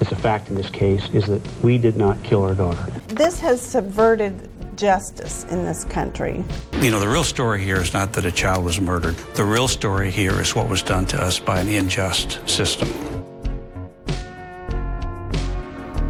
is 0.00 0.10
a 0.10 0.16
fact 0.16 0.48
in 0.48 0.54
this 0.54 0.70
case 0.70 1.08
is 1.10 1.26
that 1.26 1.42
we 1.62 1.76
did 1.76 1.96
not 1.96 2.22
kill 2.22 2.42
our 2.44 2.54
daughter. 2.54 2.90
This 3.08 3.40
has 3.40 3.60
subverted 3.60 4.48
justice 4.78 5.44
in 5.50 5.64
this 5.64 5.84
country. 5.84 6.44
You 6.80 6.90
know, 6.90 7.00
the 7.00 7.08
real 7.08 7.24
story 7.24 7.62
here 7.62 7.76
is 7.76 7.92
not 7.92 8.12
that 8.14 8.24
a 8.24 8.32
child 8.32 8.64
was 8.64 8.80
murdered. 8.80 9.16
The 9.34 9.44
real 9.44 9.68
story 9.68 10.10
here 10.10 10.40
is 10.40 10.54
what 10.54 10.68
was 10.68 10.82
done 10.82 11.04
to 11.06 11.20
us 11.20 11.38
by 11.38 11.60
an 11.60 11.68
unjust 11.68 12.48
system. 12.48 12.88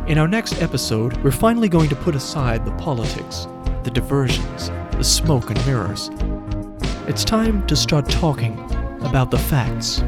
In 0.06 0.18
our 0.18 0.28
next 0.28 0.62
episode, 0.62 1.16
we're 1.24 1.30
finally 1.30 1.68
going 1.68 1.88
to 1.88 1.96
put 1.96 2.14
aside 2.14 2.64
the 2.64 2.72
politics, 2.72 3.46
the 3.84 3.90
diversions, 3.90 4.70
the 4.92 5.04
smoke 5.04 5.50
and 5.50 5.66
mirrors. 5.66 6.10
It's 7.06 7.24
time 7.24 7.66
to 7.66 7.76
start 7.76 8.08
talking 8.08 8.58
about 9.00 9.30
the 9.30 9.38
facts. 9.38 10.02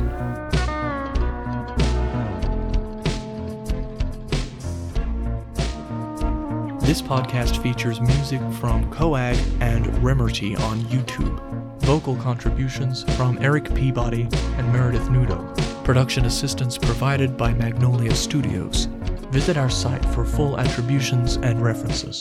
This 6.90 7.00
podcast 7.00 7.62
features 7.62 8.00
music 8.00 8.40
from 8.54 8.90
CO.AG 8.90 9.38
and 9.60 9.86
Remerty 10.02 10.58
on 10.58 10.80
YouTube. 10.86 11.38
Vocal 11.82 12.16
contributions 12.16 13.04
from 13.14 13.38
Erik 13.40 13.72
Peabody 13.76 14.22
and 14.56 14.72
Meredith 14.72 15.08
Nudo. 15.08 15.56
Production 15.84 16.24
assistance 16.24 16.76
provided 16.76 17.36
by 17.36 17.54
Magnolia 17.54 18.12
Studios. 18.16 18.86
Visit 19.30 19.56
our 19.56 19.70
site 19.70 20.04
for 20.06 20.24
full 20.24 20.58
attributions 20.58 21.36
and 21.36 21.62
references. 21.62 22.18